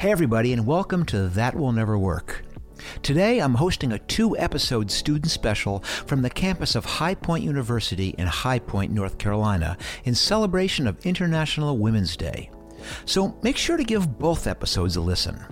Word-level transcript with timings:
Hey, 0.00 0.12
everybody, 0.12 0.54
and 0.54 0.66
welcome 0.66 1.04
to 1.04 1.28
That 1.28 1.54
Will 1.54 1.72
Never 1.72 1.98
Work. 1.98 2.42
Today, 3.02 3.38
I'm 3.38 3.56
hosting 3.56 3.92
a 3.92 3.98
two 3.98 4.34
episode 4.38 4.90
student 4.90 5.30
special 5.30 5.80
from 6.06 6.22
the 6.22 6.30
campus 6.30 6.74
of 6.74 6.86
High 6.86 7.14
Point 7.14 7.44
University 7.44 8.14
in 8.16 8.26
High 8.26 8.60
Point, 8.60 8.92
North 8.92 9.18
Carolina, 9.18 9.76
in 10.04 10.14
celebration 10.14 10.86
of 10.86 11.04
International 11.04 11.76
Women's 11.76 12.16
Day. 12.16 12.50
So 13.04 13.38
make 13.42 13.58
sure 13.58 13.76
to 13.76 13.84
give 13.84 14.18
both 14.18 14.46
episodes 14.46 14.96
a 14.96 15.02
listen. 15.02 15.44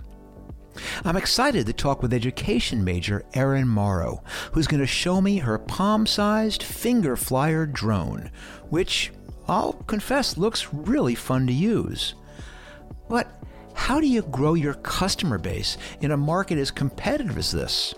I'm 1.04 1.18
excited 1.18 1.66
to 1.66 1.74
talk 1.74 2.00
with 2.00 2.14
education 2.14 2.82
major 2.82 3.26
Erin 3.34 3.68
Morrow, 3.68 4.24
who's 4.52 4.66
going 4.66 4.80
to 4.80 4.86
show 4.86 5.20
me 5.20 5.36
her 5.40 5.58
palm 5.58 6.06
sized 6.06 6.62
finger 6.62 7.16
flyer 7.16 7.66
drone, 7.66 8.30
which 8.70 9.12
I'll 9.46 9.74
confess 9.74 10.38
looks 10.38 10.72
really 10.72 11.14
fun 11.14 11.46
to 11.48 11.52
use. 11.52 12.14
But 13.10 13.30
how 13.78 14.00
do 14.00 14.06
you 14.06 14.22
grow 14.22 14.54
your 14.54 14.74
customer 14.74 15.38
base 15.38 15.78
in 16.00 16.10
a 16.10 16.16
market 16.16 16.58
as 16.58 16.70
competitive 16.70 17.38
as 17.38 17.52
this? 17.52 17.94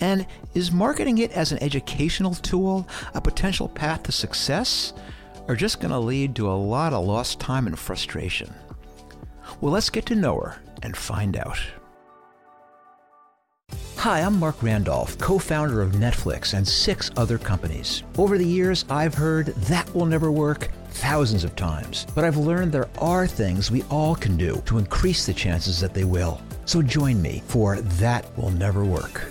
And 0.00 0.24
is 0.54 0.70
marketing 0.70 1.18
it 1.18 1.32
as 1.32 1.50
an 1.50 1.62
educational 1.62 2.34
tool 2.36 2.88
a 3.12 3.20
potential 3.20 3.68
path 3.68 4.04
to 4.04 4.12
success, 4.12 4.94
or 5.48 5.56
just 5.56 5.80
going 5.80 5.90
to 5.90 5.98
lead 5.98 6.36
to 6.36 6.48
a 6.48 6.54
lot 6.54 6.94
of 6.94 7.04
lost 7.04 7.40
time 7.40 7.66
and 7.66 7.78
frustration? 7.78 8.54
Well, 9.60 9.72
let's 9.72 9.90
get 9.90 10.06
to 10.06 10.14
know 10.14 10.38
her 10.38 10.56
and 10.82 10.96
find 10.96 11.36
out. 11.36 11.58
Hi, 13.96 14.20
I'm 14.20 14.38
Marc 14.38 14.62
Randolph, 14.62 15.18
co 15.18 15.38
founder 15.38 15.82
of 15.82 15.92
Netflix 15.92 16.54
and 16.54 16.66
six 16.66 17.10
other 17.18 17.36
companies. 17.36 18.04
Over 18.16 18.38
the 18.38 18.46
years, 18.46 18.86
I've 18.88 19.14
heard 19.14 19.46
that 19.46 19.92
will 19.94 20.06
never 20.06 20.30
work 20.30 20.70
thousands 21.00 21.44
of 21.44 21.56
times, 21.56 22.06
but 22.14 22.24
I've 22.24 22.36
learned 22.36 22.72
there 22.72 22.88
are 22.98 23.26
things 23.26 23.70
we 23.70 23.82
all 23.84 24.14
can 24.14 24.36
do 24.36 24.62
to 24.66 24.76
increase 24.76 25.24
the 25.24 25.32
chances 25.32 25.80
that 25.80 25.94
they 25.94 26.04
will. 26.04 26.40
So 26.66 26.82
join 26.82 27.20
me 27.22 27.42
for 27.46 27.80
That 27.80 28.26
Will 28.36 28.50
Never 28.50 28.84
Work. 28.84 29.26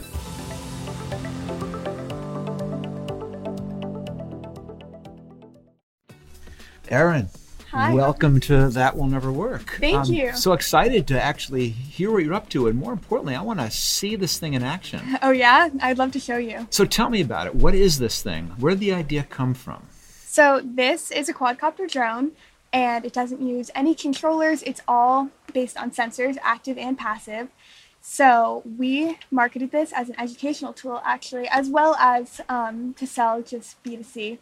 Erin, 6.89 7.29
Hi. 7.71 7.93
welcome 7.93 8.39
to 8.41 8.69
That 8.69 8.97
Will 8.97 9.05
Never 9.07 9.31
Work. 9.31 9.77
Thank 9.79 10.07
I'm 10.07 10.13
you. 10.13 10.35
so 10.35 10.53
excited 10.53 11.07
to 11.07 11.21
actually 11.21 11.69
hear 11.69 12.11
what 12.11 12.23
you're 12.23 12.33
up 12.33 12.49
to, 12.49 12.67
and 12.67 12.79
more 12.79 12.91
importantly, 12.93 13.35
I 13.35 13.41
want 13.41 13.59
to 13.59 13.69
see 13.69 14.15
this 14.15 14.39
thing 14.39 14.53
in 14.55 14.63
action. 14.63 15.01
Oh 15.21 15.31
yeah, 15.31 15.69
I'd 15.81 15.97
love 15.97 16.11
to 16.13 16.19
show 16.19 16.37
you. 16.37 16.65
So 16.71 16.85
tell 16.85 17.09
me 17.09 17.21
about 17.21 17.45
it. 17.45 17.53
What 17.53 17.75
is 17.75 17.99
this 17.99 18.23
thing? 18.23 18.47
Where 18.57 18.71
did 18.71 18.79
the 18.79 18.93
idea 18.93 19.23
come 19.23 19.53
from? 19.53 19.85
So 20.31 20.61
this 20.63 21.09
is 21.09 21.27
a 21.27 21.33
quadcopter 21.33 21.89
drone 21.89 22.33
and 22.71 23.03
it 23.03 23.13
doesn't 23.13 23.41
use 23.41 23.71
any 23.73 23.95
controllers. 23.95 24.61
It's 24.61 24.79
all 24.87 25.31
based 25.55 25.75
on 25.75 25.89
sensors, 25.89 26.37
active 26.43 26.77
and 26.77 26.95
passive. 26.95 27.47
So 27.99 28.61
we 28.77 29.17
marketed 29.31 29.71
this 29.71 29.91
as 29.91 30.07
an 30.07 30.19
educational 30.19 30.71
tool 30.71 31.01
actually, 31.03 31.47
as 31.47 31.67
well 31.67 31.95
as 31.95 32.41
um, 32.47 32.93
to 32.99 33.07
sell 33.07 33.41
just 33.41 33.83
B2C. 33.83 34.37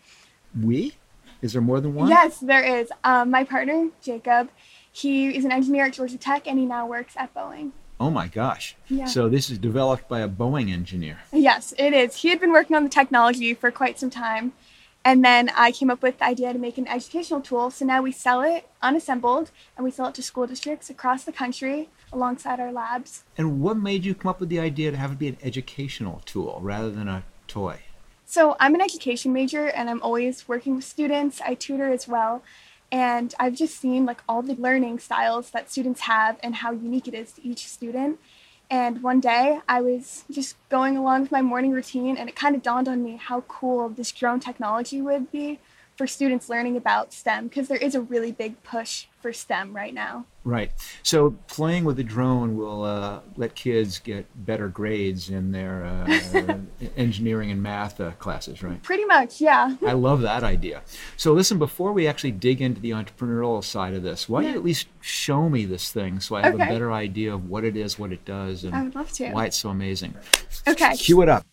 We? 0.61 0.95
Is 1.41 1.53
there 1.53 1.61
more 1.61 1.79
than 1.79 1.95
one? 1.95 2.09
Yes, 2.09 2.39
there 2.39 2.65
is. 2.65 2.91
Um, 3.05 3.31
my 3.31 3.45
partner, 3.45 3.87
Jacob, 4.01 4.49
he 4.91 5.37
is 5.37 5.45
an 5.45 5.53
engineer 5.53 5.85
at 5.85 5.93
Georgia 5.93 6.17
Tech 6.17 6.47
and 6.47 6.59
he 6.59 6.65
now 6.65 6.85
works 6.85 7.13
at 7.15 7.33
Boeing. 7.33 7.71
Oh 7.97 8.09
my 8.09 8.27
gosh. 8.27 8.75
Yeah. 8.89 9.05
So 9.05 9.29
this 9.29 9.49
is 9.49 9.57
developed 9.57 10.09
by 10.09 10.19
a 10.19 10.27
Boeing 10.27 10.69
engineer. 10.69 11.19
Yes, 11.31 11.73
it 11.79 11.93
is. 11.93 12.17
He 12.17 12.27
had 12.27 12.41
been 12.41 12.51
working 12.51 12.75
on 12.75 12.83
the 12.83 12.89
technology 12.89 13.53
for 13.53 13.71
quite 13.71 13.97
some 13.97 14.09
time. 14.09 14.51
And 15.07 15.23
then 15.23 15.49
I 15.55 15.71
came 15.71 15.89
up 15.89 16.01
with 16.01 16.19
the 16.19 16.25
idea 16.25 16.51
to 16.51 16.59
make 16.59 16.77
an 16.77 16.85
educational 16.85 17.39
tool. 17.39 17.71
So 17.71 17.85
now 17.85 18.01
we 18.01 18.11
sell 18.11 18.41
it 18.41 18.67
unassembled 18.81 19.51
and 19.77 19.85
we 19.85 19.89
sell 19.89 20.07
it 20.07 20.15
to 20.15 20.21
school 20.21 20.45
districts 20.45 20.89
across 20.89 21.23
the 21.23 21.31
country 21.31 21.87
alongside 22.11 22.59
our 22.59 22.73
labs. 22.73 23.23
And 23.37 23.61
what 23.61 23.77
made 23.77 24.03
you 24.03 24.13
come 24.13 24.27
up 24.27 24.41
with 24.41 24.49
the 24.49 24.59
idea 24.59 24.91
to 24.91 24.97
have 24.97 25.13
it 25.13 25.17
be 25.17 25.29
an 25.29 25.37
educational 25.41 26.21
tool 26.25 26.59
rather 26.61 26.91
than 26.91 27.07
a 27.07 27.23
toy? 27.47 27.83
So 28.25 28.57
I'm 28.59 28.75
an 28.75 28.81
education 28.81 29.31
major 29.31 29.69
and 29.69 29.89
I'm 29.89 30.01
always 30.01 30.45
working 30.45 30.75
with 30.75 30.83
students. 30.83 31.39
I 31.39 31.53
tutor 31.53 31.89
as 31.89 32.05
well. 32.05 32.43
And 32.91 33.33
I've 33.39 33.55
just 33.55 33.79
seen 33.79 34.05
like 34.05 34.21
all 34.27 34.41
the 34.41 34.55
learning 34.55 34.99
styles 34.99 35.51
that 35.51 35.71
students 35.71 36.01
have 36.01 36.37
and 36.43 36.55
how 36.55 36.73
unique 36.73 37.07
it 37.07 37.13
is 37.13 37.31
to 37.33 37.47
each 37.47 37.65
student. 37.65 38.19
And 38.69 39.01
one 39.01 39.21
day 39.21 39.61
I 39.67 39.81
was 39.81 40.25
just 40.29 40.57
going 40.69 40.97
along 40.97 41.21
with 41.21 41.31
my 41.31 41.41
morning 41.41 41.71
routine 41.71 42.17
and 42.17 42.27
it 42.27 42.35
kind 42.35 42.55
of 42.55 42.61
dawned 42.61 42.87
on 42.87 43.03
me 43.03 43.15
how 43.15 43.41
cool 43.41 43.87
this 43.89 44.11
drone 44.11 44.41
technology 44.41 45.01
would 45.01 45.31
be 45.31 45.59
for 45.97 46.05
students 46.05 46.47
learning 46.47 46.77
about 46.77 47.11
STEM 47.11 47.47
because 47.47 47.67
there 47.67 47.77
is 47.77 47.95
a 47.95 48.01
really 48.01 48.31
big 48.31 48.61
push 48.63 49.07
for 49.19 49.33
STEM 49.33 49.75
right 49.75 49.93
now. 49.93 50.25
Right. 50.43 50.71
So 51.01 51.31
playing 51.47 51.85
with 51.85 51.99
a 51.99 52.03
drone 52.03 52.55
will 52.55 52.83
uh, 52.83 53.21
let 53.35 53.55
kids 53.55 53.97
get 53.97 54.27
better 54.45 54.67
grades 54.67 55.29
in 55.29 55.51
their 55.51 55.83
uh, 55.85 56.57
engineering 56.97 57.49
and 57.49 57.61
math 57.61 57.99
uh, 57.99 58.11
classes, 58.11 58.61
right? 58.61 58.81
Pretty 58.83 59.05
much, 59.05 59.41
yeah. 59.41 59.75
I 59.85 59.93
love 59.93 60.21
that 60.21 60.43
idea. 60.43 60.83
So 61.17 61.33
listen, 61.33 61.57
before 61.57 61.91
we 61.91 62.07
actually 62.07 62.31
dig 62.31 62.61
into 62.61 62.79
the 62.79 62.91
entrepreneurial 62.91 63.63
side 63.63 63.95
of 63.95 64.03
this, 64.03 64.29
why 64.29 64.43
don't 64.43 64.51
you 64.51 64.57
at 64.57 64.63
least 64.63 64.87
show 65.01 65.49
me 65.49 65.65
this 65.65 65.91
thing 65.91 66.19
so 66.19 66.35
I 66.35 66.43
have 66.43 66.53
a 66.53 66.59
better 66.59 66.91
idea 66.91 67.33
of 67.33 67.49
what 67.49 67.63
it 67.63 67.75
is, 67.75 67.97
what 67.97 68.13
it 68.13 68.23
does, 68.23 68.63
and 68.63 68.85
would 68.85 68.95
love 68.95 69.11
to. 69.13 69.31
why 69.31 69.47
it's 69.47 69.57
so 69.57 69.69
amazing. 69.69 70.13
Okay. 70.67 70.95
Cue 70.95 71.21
it 71.23 71.29
up. 71.29 71.43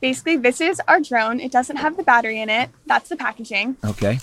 Basically, 0.00 0.36
this 0.36 0.60
is 0.60 0.80
our 0.88 1.00
drone. 1.00 1.40
It 1.40 1.52
doesn't 1.52 1.76
have 1.76 1.96
the 1.96 2.02
battery 2.02 2.40
in 2.40 2.48
it. 2.48 2.70
That's 2.86 3.08
the 3.08 3.16
packaging. 3.16 3.76
Okay. 3.84 4.20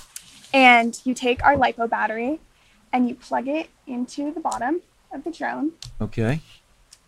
And 0.53 0.99
you 1.03 1.13
take 1.13 1.43
our 1.43 1.55
LiPo 1.55 1.89
battery 1.89 2.39
and 2.91 3.07
you 3.07 3.15
plug 3.15 3.47
it 3.47 3.69
into 3.85 4.31
the 4.33 4.39
bottom 4.39 4.81
of 5.11 5.23
the 5.23 5.31
drone. 5.31 5.73
Okay. 6.01 6.41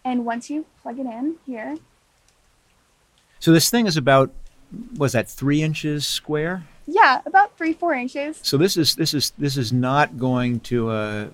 And 0.05 0.25
once 0.25 0.49
you 0.49 0.65
plug 0.81 0.99
it 0.99 1.05
in 1.05 1.35
here, 1.45 1.77
So 3.39 3.51
this 3.51 3.69
thing 3.69 3.87
is 3.87 3.97
about 3.97 4.31
was 4.97 5.13
that 5.13 5.27
three 5.27 5.63
inches 5.63 6.05
square? 6.05 6.63
yeah, 6.91 7.21
about 7.25 7.55
three, 7.57 7.73
four 7.73 7.93
inches. 7.93 8.39
So 8.43 8.57
this 8.57 8.75
is 8.77 8.95
this 8.95 9.13
is 9.13 9.31
this 9.37 9.57
is 9.57 9.71
not 9.71 10.17
going 10.17 10.59
to 10.61 10.89
uh, 10.89 11.27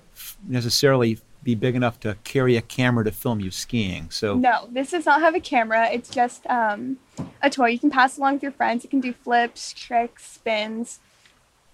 necessarily 0.46 1.18
be 1.46 1.54
big 1.54 1.76
enough 1.76 2.00
to 2.00 2.16
carry 2.24 2.56
a 2.56 2.60
camera 2.60 3.04
to 3.04 3.12
film 3.12 3.38
you 3.38 3.52
skiing. 3.52 4.10
So 4.10 4.34
No, 4.34 4.68
this 4.68 4.90
does 4.90 5.06
not 5.06 5.20
have 5.20 5.36
a 5.36 5.40
camera. 5.40 5.88
It's 5.92 6.10
just 6.10 6.44
um, 6.48 6.98
a 7.40 7.48
toy 7.48 7.68
you 7.68 7.78
can 7.78 7.88
pass 7.88 8.18
along 8.18 8.34
with 8.34 8.42
your 8.42 8.50
friends. 8.50 8.84
It 8.84 8.90
can 8.90 9.00
do 9.00 9.12
flips, 9.12 9.72
tricks, 9.72 10.28
spins. 10.28 10.98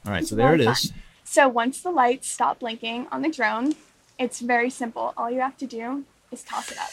all 0.05 0.13
right, 0.13 0.21
it's 0.21 0.29
so 0.29 0.37
there 0.37 0.49
it 0.49 0.59
really 0.59 0.67
is. 0.67 0.93
So 1.25 1.49
once 1.49 1.81
the 1.81 1.91
lights 1.91 2.29
stop 2.29 2.59
blinking 2.59 3.07
on 3.11 3.23
the 3.23 3.31
drone, 3.31 3.73
it's 4.19 4.41
very 4.41 4.69
simple. 4.69 5.15
All 5.17 5.31
you 5.31 5.41
have 5.41 5.57
to 5.57 5.67
do 5.67 6.05
is 6.31 6.43
toss 6.43 6.71
it 6.71 6.77
up. 6.77 6.91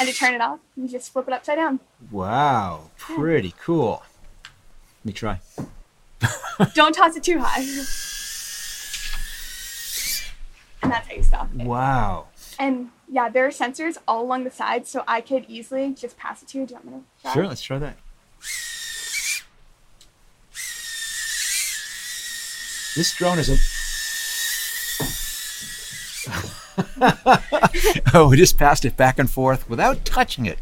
And 0.00 0.08
to 0.08 0.14
turn 0.14 0.34
it 0.34 0.40
off, 0.40 0.58
you 0.76 0.88
just 0.88 1.12
flip 1.12 1.28
it 1.28 1.34
upside 1.34 1.56
down. 1.56 1.78
Wow, 2.10 2.90
pretty 2.98 3.54
cool. 3.60 4.02
Let 4.42 5.04
me 5.04 5.12
try. 5.12 5.38
Don't 6.74 6.96
toss 6.96 7.14
it 7.14 7.22
too 7.22 7.38
high. 7.40 7.62
And 10.92 11.00
that's 11.00 11.08
how 11.08 11.14
you 11.14 11.22
stop 11.22 11.48
it. 11.58 11.66
Wow. 11.66 12.26
And 12.58 12.90
yeah, 13.08 13.28
there 13.28 13.46
are 13.46 13.50
sensors 13.50 13.96
all 14.06 14.22
along 14.22 14.44
the 14.44 14.50
sides, 14.50 14.90
so 14.90 15.04
I 15.08 15.20
could 15.20 15.44
easily 15.48 15.94
just 15.94 16.16
pass 16.18 16.42
it 16.42 16.48
to 16.48 16.58
you. 16.58 16.66
Do 16.66 16.74
you 16.74 16.80
want 16.80 16.86
me 16.86 16.92
to 16.92 17.22
try? 17.22 17.32
Sure, 17.34 17.46
let's 17.46 17.62
try 17.62 17.78
that. 17.78 17.96
This 22.94 23.14
drone 23.16 23.38
is 23.38 23.48
a. 23.48 23.56
oh, 28.14 28.28
we 28.28 28.36
just 28.36 28.58
passed 28.58 28.84
it 28.84 28.96
back 28.96 29.18
and 29.18 29.30
forth 29.30 29.68
without 29.68 30.04
touching 30.04 30.46
it. 30.46 30.58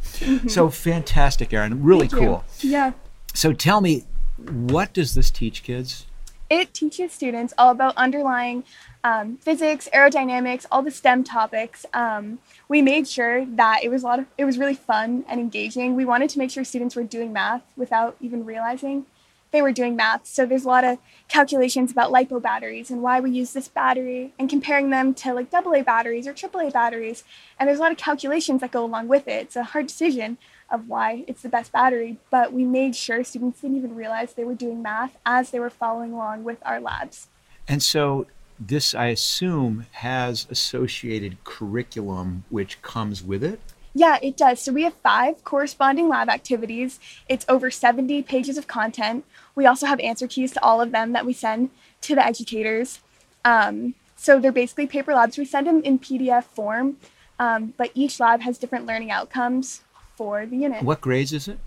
So 0.48 0.70
fantastic, 0.70 1.52
Erin. 1.52 1.82
Really 1.82 2.06
Mm-hmm. 2.08 2.16
Thank 2.16 2.22
you. 2.22 2.28
cool. 2.28 2.44
Yeah. 2.60 2.92
So 3.34 3.52
tell 3.52 3.80
me, 3.80 4.04
what 4.36 4.92
does 4.92 5.14
this 5.14 5.30
teach 5.30 5.62
kids? 5.62 6.06
It 6.48 6.74
teaches 6.74 7.12
students 7.12 7.52
all 7.58 7.70
about 7.70 7.96
underlying 7.96 8.64
um, 9.02 9.38
physics, 9.38 9.88
aerodynamics, 9.94 10.66
all 10.70 10.82
the 10.82 10.90
STEM 10.90 11.24
topics. 11.24 11.86
Um, 11.94 12.38
we 12.68 12.82
made 12.82 13.08
sure 13.08 13.46
that 13.46 13.82
it 13.82 13.88
was 13.88 14.02
a 14.02 14.06
lot 14.06 14.18
of 14.18 14.26
it 14.36 14.44
was 14.44 14.58
really 14.58 14.74
fun 14.74 15.24
and 15.28 15.40
engaging. 15.40 15.96
We 15.96 16.04
wanted 16.04 16.30
to 16.30 16.38
make 16.38 16.50
sure 16.50 16.64
students 16.64 16.96
were 16.96 17.04
doing 17.04 17.32
math 17.32 17.62
without 17.76 18.16
even 18.20 18.44
realizing 18.44 19.06
they 19.50 19.62
were 19.62 19.72
doing 19.72 19.96
math. 19.96 20.26
So 20.26 20.46
there's 20.46 20.64
a 20.64 20.68
lot 20.68 20.84
of 20.84 20.98
calculations 21.28 21.90
about 21.90 22.12
lipo 22.12 22.40
batteries 22.40 22.90
and 22.90 23.02
why 23.02 23.20
we 23.20 23.30
use 23.30 23.52
this 23.52 23.68
battery 23.68 24.32
and 24.38 24.48
comparing 24.48 24.90
them 24.90 25.14
to 25.14 25.34
like 25.34 25.52
AA 25.52 25.82
batteries 25.82 26.26
or 26.26 26.34
AAA 26.34 26.72
batteries. 26.72 27.24
And 27.58 27.68
there's 27.68 27.78
a 27.78 27.82
lot 27.82 27.92
of 27.92 27.98
calculations 27.98 28.60
that 28.60 28.70
go 28.70 28.84
along 28.84 29.08
with 29.08 29.26
it. 29.26 29.42
It's 29.42 29.56
a 29.56 29.64
hard 29.64 29.88
decision 29.88 30.38
of 30.70 30.88
why 30.88 31.24
it's 31.26 31.42
the 31.42 31.48
best 31.48 31.72
battery, 31.72 32.18
but 32.30 32.52
we 32.52 32.64
made 32.64 32.94
sure 32.94 33.24
students 33.24 33.60
didn't 33.60 33.76
even 33.76 33.96
realize 33.96 34.34
they 34.34 34.44
were 34.44 34.54
doing 34.54 34.82
math 34.82 35.16
as 35.26 35.50
they 35.50 35.58
were 35.58 35.70
following 35.70 36.12
along 36.12 36.44
with 36.44 36.58
our 36.64 36.80
labs. 36.80 37.26
And 37.66 37.82
so 37.82 38.26
this, 38.60 38.94
I 38.94 39.06
assume, 39.06 39.86
has 39.92 40.46
associated 40.50 41.42
curriculum 41.44 42.44
which 42.50 42.82
comes 42.82 43.24
with 43.24 43.42
it. 43.42 43.60
Yeah, 43.94 44.18
it 44.22 44.36
does. 44.36 44.60
So 44.60 44.72
we 44.72 44.84
have 44.84 44.94
five 45.02 45.42
corresponding 45.44 46.08
lab 46.08 46.28
activities. 46.28 47.00
It's 47.28 47.44
over 47.48 47.70
70 47.70 48.22
pages 48.22 48.56
of 48.56 48.66
content. 48.66 49.24
We 49.54 49.66
also 49.66 49.86
have 49.86 49.98
answer 50.00 50.28
keys 50.28 50.52
to 50.52 50.62
all 50.62 50.80
of 50.80 50.92
them 50.92 51.12
that 51.12 51.26
we 51.26 51.32
send 51.32 51.70
to 52.02 52.14
the 52.14 52.24
educators. 52.24 53.00
Um, 53.44 53.94
so 54.14 54.38
they're 54.38 54.52
basically 54.52 54.86
paper 54.86 55.14
labs. 55.14 55.38
We 55.38 55.44
send 55.44 55.66
them 55.66 55.82
in 55.82 55.98
PDF 55.98 56.44
form 56.44 56.98
Um, 57.38 57.72
but 57.78 57.90
each 57.94 58.20
lab 58.20 58.42
has 58.42 58.58
different 58.58 58.84
learning 58.84 59.10
outcomes 59.10 59.82
for 60.14 60.44
the 60.44 60.58
unit. 60.58 60.82
What 60.82 61.00
grades 61.00 61.32
is 61.32 61.48
it? 61.48 61.58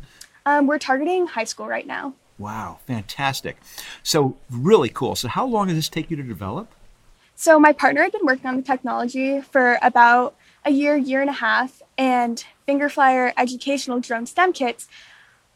Um, 0.46 0.68
we're 0.68 0.78
targeting 0.78 1.26
high 1.26 1.46
school 1.46 1.68
right 1.68 1.88
now. 1.88 2.14
Wow, 2.38 2.78
fantastic. 2.86 3.58
So, 4.04 4.38
really 4.52 4.90
cool. 4.90 5.16
So, 5.16 5.28
how 5.28 5.48
long 5.48 5.68
does 5.68 5.78
this 5.78 5.90
take 5.90 6.12
you 6.12 6.18
to 6.18 6.24
develop? 6.24 6.72
So, 7.36 7.60
my 7.60 7.74
partner 7.74 8.04
had 8.04 8.12
been 8.12 8.26
working 8.26 8.46
on 8.48 8.58
the 8.58 8.62
technology 8.62 9.42
for 9.42 9.78
about 9.82 10.36
a 10.66 10.72
year, 10.72 10.96
year 10.96 11.22
and 11.22 11.30
a 11.30 11.34
half, 11.34 11.82
and 11.98 12.44
Fingerflyer 12.68 13.34
educational 13.38 14.00
drone 14.00 14.26
STEM 14.26 14.54
kits. 14.54 14.88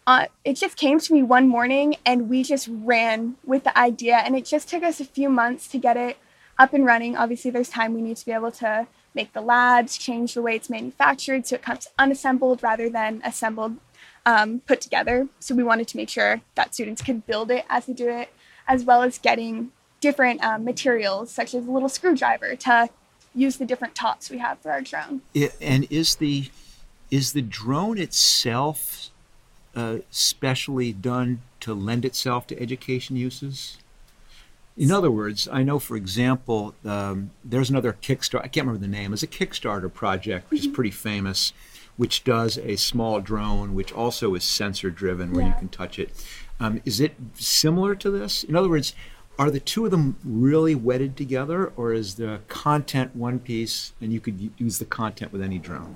Uh, 0.05 0.27
it 0.43 0.53
just 0.53 0.77
came 0.77 0.99
to 0.99 1.13
me 1.13 1.21
one 1.21 1.47
morning 1.47 1.97
and 2.05 2.29
we 2.29 2.41
just 2.41 2.69
ran 2.71 3.35
with 3.45 3.63
the 3.63 3.77
idea, 3.77 4.17
and 4.17 4.35
it 4.35 4.45
just 4.45 4.69
took 4.69 4.83
us 4.83 4.99
a 4.99 5.05
few 5.05 5.29
months 5.29 5.67
to 5.67 5.77
get 5.77 5.97
it 5.97 6.17
up 6.57 6.73
and 6.73 6.85
running. 6.85 7.15
Obviously, 7.15 7.51
there's 7.51 7.69
time 7.69 7.93
we 7.93 8.01
need 8.01 8.17
to 8.17 8.25
be 8.25 8.31
able 8.31 8.51
to 8.51 8.87
make 9.13 9.33
the 9.33 9.41
labs, 9.41 9.97
change 9.97 10.33
the 10.33 10.41
way 10.41 10.55
it's 10.55 10.69
manufactured 10.69 11.45
so 11.45 11.55
it 11.55 11.61
comes 11.61 11.87
unassembled 11.97 12.61
rather 12.63 12.89
than 12.89 13.21
assembled, 13.23 13.75
um, 14.25 14.61
put 14.61 14.79
together. 14.79 15.27
So 15.39 15.55
we 15.55 15.63
wanted 15.63 15.87
to 15.89 15.97
make 15.97 16.09
sure 16.09 16.41
that 16.55 16.73
students 16.73 17.01
could 17.01 17.25
build 17.25 17.51
it 17.51 17.65
as 17.69 17.85
they 17.85 17.93
do 17.93 18.09
it, 18.09 18.29
as 18.67 18.83
well 18.83 19.01
as 19.03 19.17
getting 19.17 19.71
different 19.99 20.43
um, 20.43 20.63
materials 20.63 21.31
such 21.31 21.53
as 21.53 21.67
a 21.67 21.71
little 21.71 21.89
screwdriver 21.89 22.55
to 22.55 22.89
use 23.33 23.57
the 23.57 23.65
different 23.65 23.95
tops 23.95 24.29
we 24.29 24.39
have 24.39 24.59
for 24.59 24.71
our 24.71 24.81
drone. 24.81 25.21
It, 25.33 25.55
and 25.61 25.87
is 25.89 26.15
the 26.15 26.49
is 27.09 27.33
the 27.33 27.41
drone 27.41 27.97
itself 27.97 29.09
uh, 29.75 29.97
specially 30.11 30.91
done 30.91 31.41
to 31.61 31.73
lend 31.73 32.03
itself 32.03 32.47
to 32.47 32.59
education 32.61 33.15
uses? 33.15 33.77
In 34.75 34.91
other 34.91 35.09
words, 35.09 35.47
I 35.51 35.63
know, 35.63 35.79
for 35.79 35.95
example, 35.95 36.75
um, 36.85 37.31
there's 37.43 37.69
another 37.69 37.93
Kickstarter, 37.93 38.43
I 38.43 38.47
can't 38.47 38.67
remember 38.67 38.85
the 38.85 38.91
name, 38.91 39.11
it's 39.11 39.23
a 39.23 39.27
Kickstarter 39.27 39.91
project, 39.91 40.51
which 40.51 40.59
is 40.59 40.67
pretty 40.67 40.91
famous, 40.91 41.51
which 41.95 42.23
does 42.23 42.59
a 42.59 42.75
small 42.75 43.19
drone, 43.19 43.73
which 43.73 43.91
also 43.91 44.35
is 44.35 44.43
sensor 44.43 44.91
driven, 44.91 45.33
where 45.33 45.47
you 45.47 45.53
can 45.57 45.69
touch 45.69 45.97
it. 45.97 46.11
Um, 46.59 46.81
is 46.85 46.99
it 46.99 47.15
similar 47.33 47.95
to 47.95 48.11
this? 48.11 48.43
In 48.43 48.55
other 48.55 48.69
words, 48.69 48.93
are 49.39 49.51
the 49.51 49.59
two 49.59 49.85
of 49.85 49.91
them 49.91 50.15
really 50.23 50.75
wedded 50.75 51.15
together, 51.15 51.71
or 51.75 51.93
is 51.93 52.15
the 52.15 52.39
content 52.47 53.15
one 53.15 53.39
piece 53.39 53.93
and 54.01 54.11
you 54.11 54.19
could 54.19 54.51
use 54.57 54.79
the 54.79 54.85
content 54.85 55.31
with 55.31 55.41
any 55.41 55.59
drone? 55.59 55.95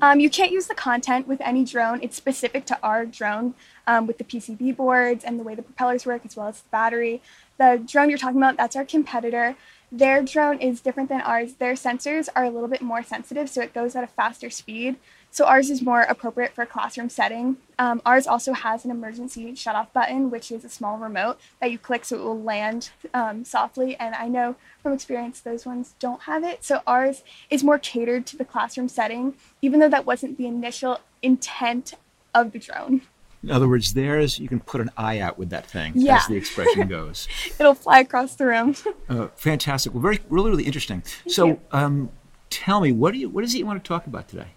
Um, 0.00 0.20
you 0.20 0.30
can't 0.30 0.52
use 0.52 0.66
the 0.66 0.74
content 0.74 1.26
with 1.26 1.40
any 1.40 1.64
drone. 1.64 2.00
It's 2.02 2.16
specific 2.16 2.64
to 2.66 2.78
our 2.82 3.04
drone 3.04 3.54
um, 3.86 4.06
with 4.06 4.18
the 4.18 4.24
PCB 4.24 4.76
boards 4.76 5.24
and 5.24 5.38
the 5.38 5.42
way 5.42 5.54
the 5.54 5.62
propellers 5.62 6.06
work, 6.06 6.22
as 6.24 6.36
well 6.36 6.48
as 6.48 6.60
the 6.60 6.68
battery. 6.70 7.20
The 7.58 7.82
drone 7.84 8.08
you're 8.08 8.18
talking 8.18 8.38
about, 8.38 8.56
that's 8.56 8.76
our 8.76 8.84
competitor. 8.84 9.56
Their 9.92 10.22
drone 10.22 10.58
is 10.58 10.80
different 10.80 11.08
than 11.08 11.20
ours. 11.20 11.54
Their 11.54 11.74
sensors 11.74 12.28
are 12.36 12.44
a 12.44 12.50
little 12.50 12.68
bit 12.68 12.80
more 12.80 13.02
sensitive, 13.02 13.50
so 13.50 13.60
it 13.60 13.74
goes 13.74 13.96
at 13.96 14.04
a 14.04 14.06
faster 14.06 14.48
speed. 14.48 14.96
So 15.32 15.46
ours 15.46 15.70
is 15.70 15.80
more 15.80 16.00
appropriate 16.02 16.54
for 16.54 16.62
a 16.62 16.66
classroom 16.66 17.08
setting. 17.08 17.56
Um, 17.78 18.02
ours 18.04 18.26
also 18.26 18.52
has 18.52 18.84
an 18.84 18.90
emergency 18.90 19.54
shut-off 19.54 19.92
button, 19.92 20.28
which 20.30 20.50
is 20.50 20.64
a 20.64 20.68
small 20.68 20.98
remote 20.98 21.38
that 21.60 21.70
you 21.70 21.78
click 21.78 22.04
so 22.04 22.16
it 22.16 22.22
will 22.22 22.42
land 22.42 22.90
um, 23.14 23.44
softly. 23.44 23.94
And 23.96 24.14
I 24.16 24.26
know 24.28 24.56
from 24.82 24.92
experience 24.92 25.40
those 25.40 25.64
ones 25.64 25.94
don't 26.00 26.22
have 26.22 26.42
it. 26.42 26.64
So 26.64 26.80
ours 26.86 27.22
is 27.48 27.62
more 27.62 27.78
catered 27.78 28.26
to 28.26 28.36
the 28.36 28.44
classroom 28.44 28.88
setting, 28.88 29.34
even 29.62 29.78
though 29.78 29.88
that 29.88 30.04
wasn't 30.04 30.36
the 30.36 30.46
initial 30.46 30.98
intent 31.22 31.94
of 32.34 32.50
the 32.52 32.58
drone. 32.58 33.02
In 33.42 33.50
other 33.50 33.68
words, 33.68 33.94
theirs, 33.94 34.38
you 34.38 34.48
can 34.48 34.60
put 34.60 34.80
an 34.82 34.90
eye 34.98 35.18
out 35.20 35.38
with 35.38 35.48
that 35.50 35.64
thing, 35.64 35.92
Yeah. 35.94 36.16
as 36.16 36.26
the 36.26 36.34
expression 36.36 36.88
goes. 36.98 37.26
It'll 37.58 37.74
fly 37.74 38.00
across 38.00 38.34
the 38.34 38.46
room. 38.46 38.74
Uh, 39.08 39.26
fantastic. 39.34 39.92
Well, 39.92 40.02
very, 40.02 40.20
really, 40.28 40.50
really 40.50 40.64
interesting. 40.64 41.02
so, 41.26 41.58
um, 41.72 42.10
tell 42.48 42.80
me, 42.80 42.92
what 42.92 43.12
do 43.12 43.18
you, 43.18 43.28
what 43.28 43.42
is 43.42 43.54
it 43.54 43.58
you 43.58 43.66
want 43.66 43.82
to 43.82 43.88
talk 43.88 44.06
about 44.06 44.28
today? 44.28 44.48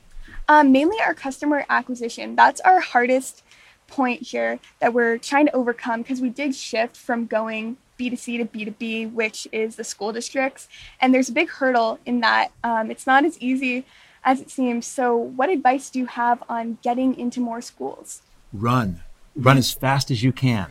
Um, 0.48 0.72
mainly 0.72 0.98
our 1.02 1.14
customer 1.14 1.66
acquisition. 1.70 2.36
That's 2.36 2.62
our 2.62 2.80
hardest 2.80 3.44
point 3.88 4.22
here 4.22 4.60
that 4.80 4.94
we're 4.94 5.18
trying 5.18 5.46
to 5.46 5.56
overcome 5.56 6.02
because 6.02 6.22
we 6.22 6.30
did 6.30 6.56
shift 6.56 6.98
from 6.98 7.26
going 7.26 7.78
B2C 8.00 8.40
to 8.40 8.46
B2B, 8.46 9.14
which 9.14 9.48
is 9.52 9.76
the 9.76 9.84
school 9.84 10.12
districts. 10.12 10.68
And 11.00 11.14
there's 11.14 11.30
a 11.30 11.34
big 11.34 11.50
hurdle 11.50 12.00
in 12.06 12.20
that. 12.22 12.52
Um, 12.64 12.92
it's 12.92 13.08
not 13.08 13.26
as 13.26 13.40
easy 13.40 13.86
as 14.24 14.42
it 14.42 14.50
seems. 14.50 14.86
So, 14.86 15.16
what 15.16 15.50
advice 15.50 15.90
do 15.90 16.00
you 16.00 16.08
have 16.08 16.44
on 16.50 16.78
getting 16.82 17.18
into 17.18 17.40
more 17.40 17.62
schools? 17.62 18.22
Run. 18.52 19.02
Run 19.36 19.58
as 19.58 19.72
fast 19.72 20.12
as 20.12 20.24
you 20.24 20.32
can. 20.32 20.68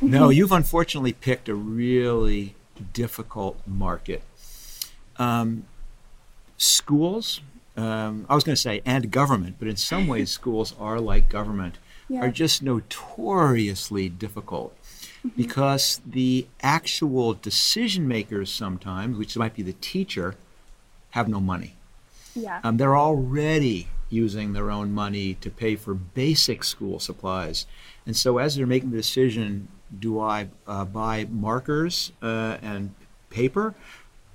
No, 0.00 0.28
you've 0.28 0.52
unfortunately 0.52 1.12
picked 1.12 1.48
a 1.48 1.54
really 1.54 2.54
difficult 2.92 3.60
market. 3.66 4.22
Um, 5.16 5.64
schools, 6.56 7.40
um, 7.76 8.26
I 8.28 8.34
was 8.34 8.44
going 8.44 8.56
to 8.56 8.60
say, 8.60 8.82
and 8.84 9.10
government, 9.10 9.56
but 9.58 9.68
in 9.68 9.76
some 9.76 10.06
ways, 10.06 10.30
schools 10.40 10.74
are 10.78 11.00
like 11.00 11.28
government, 11.28 11.78
Yeah. 12.08 12.20
are 12.20 12.30
just 12.30 12.62
notoriously 12.62 14.08
difficult 14.08 14.76
because 15.36 16.00
the 16.06 16.46
actual 16.62 17.34
decision 17.34 18.08
makers 18.08 18.50
sometimes, 18.50 19.16
which 19.18 19.36
might 19.36 19.54
be 19.54 19.62
the 19.62 19.74
teacher, 19.74 20.34
have 21.10 21.28
no 21.28 21.40
money. 21.40 21.74
Yeah. 22.34 22.60
Um, 22.64 22.76
they're 22.76 22.96
already 22.96 23.88
using 24.08 24.52
their 24.54 24.70
own 24.70 24.92
money 24.92 25.34
to 25.34 25.50
pay 25.50 25.76
for 25.76 25.94
basic 25.94 26.64
school 26.64 26.98
supplies. 26.98 27.66
And 28.06 28.16
so, 28.16 28.38
as 28.38 28.56
they're 28.56 28.66
making 28.66 28.90
the 28.90 28.96
decision, 28.96 29.68
do 29.96 30.18
I 30.20 30.48
uh, 30.66 30.84
buy 30.84 31.26
markers 31.30 32.12
uh, 32.22 32.56
and 32.62 32.94
paper 33.28 33.74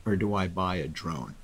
or 0.05 0.15
do 0.15 0.33
I 0.35 0.47
buy 0.47 0.75
a 0.77 0.87
drone? 0.87 1.35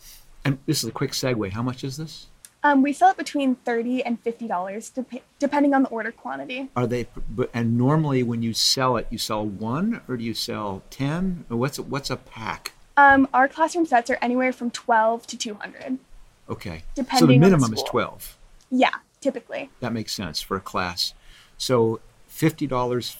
And 0.43 0.57
this 0.65 0.83
is 0.83 0.89
a 0.89 0.91
quick 0.91 1.11
segue. 1.11 1.51
How 1.51 1.61
much 1.61 1.83
is 1.83 1.97
this? 1.97 2.27
Um, 2.63 2.83
we 2.83 2.93
sell 2.93 3.09
it 3.11 3.17
between 3.17 3.55
thirty 3.55 4.03
and 4.03 4.19
fifty 4.19 4.47
dollars, 4.47 4.89
dep- 4.89 5.23
depending 5.39 5.73
on 5.73 5.83
the 5.83 5.89
order 5.89 6.11
quantity. 6.11 6.69
Are 6.75 6.85
they? 6.85 7.07
And 7.53 7.77
normally, 7.77 8.21
when 8.23 8.43
you 8.43 8.53
sell 8.53 8.97
it, 8.97 9.07
you 9.09 9.17
sell 9.17 9.45
one 9.45 10.01
or 10.07 10.15
do 10.17 10.23
you 10.23 10.33
sell 10.35 10.83
ten? 10.91 11.45
Or 11.49 11.57
what's 11.57 11.79
a, 11.79 11.83
what's 11.83 12.09
a 12.11 12.17
pack? 12.17 12.73
Um, 12.97 13.27
our 13.33 13.47
classroom 13.47 13.85
sets 13.87 14.09
are 14.11 14.17
anywhere 14.21 14.53
from 14.53 14.69
twelve 14.69 15.25
to 15.27 15.37
two 15.37 15.55
hundred. 15.55 15.97
Okay, 16.49 16.83
so 16.95 17.01
the 17.01 17.03
Depending 17.03 17.23
on 17.23 17.29
the 17.29 17.39
minimum 17.57 17.73
is 17.73 17.83
twelve. 17.83 18.37
Yeah, 18.69 18.93
typically. 19.21 19.69
That 19.79 19.91
makes 19.93 20.11
sense 20.13 20.41
for 20.41 20.55
a 20.57 20.61
class. 20.61 21.13
So 21.57 21.99
fifty 22.27 22.67
dollars 22.67 23.17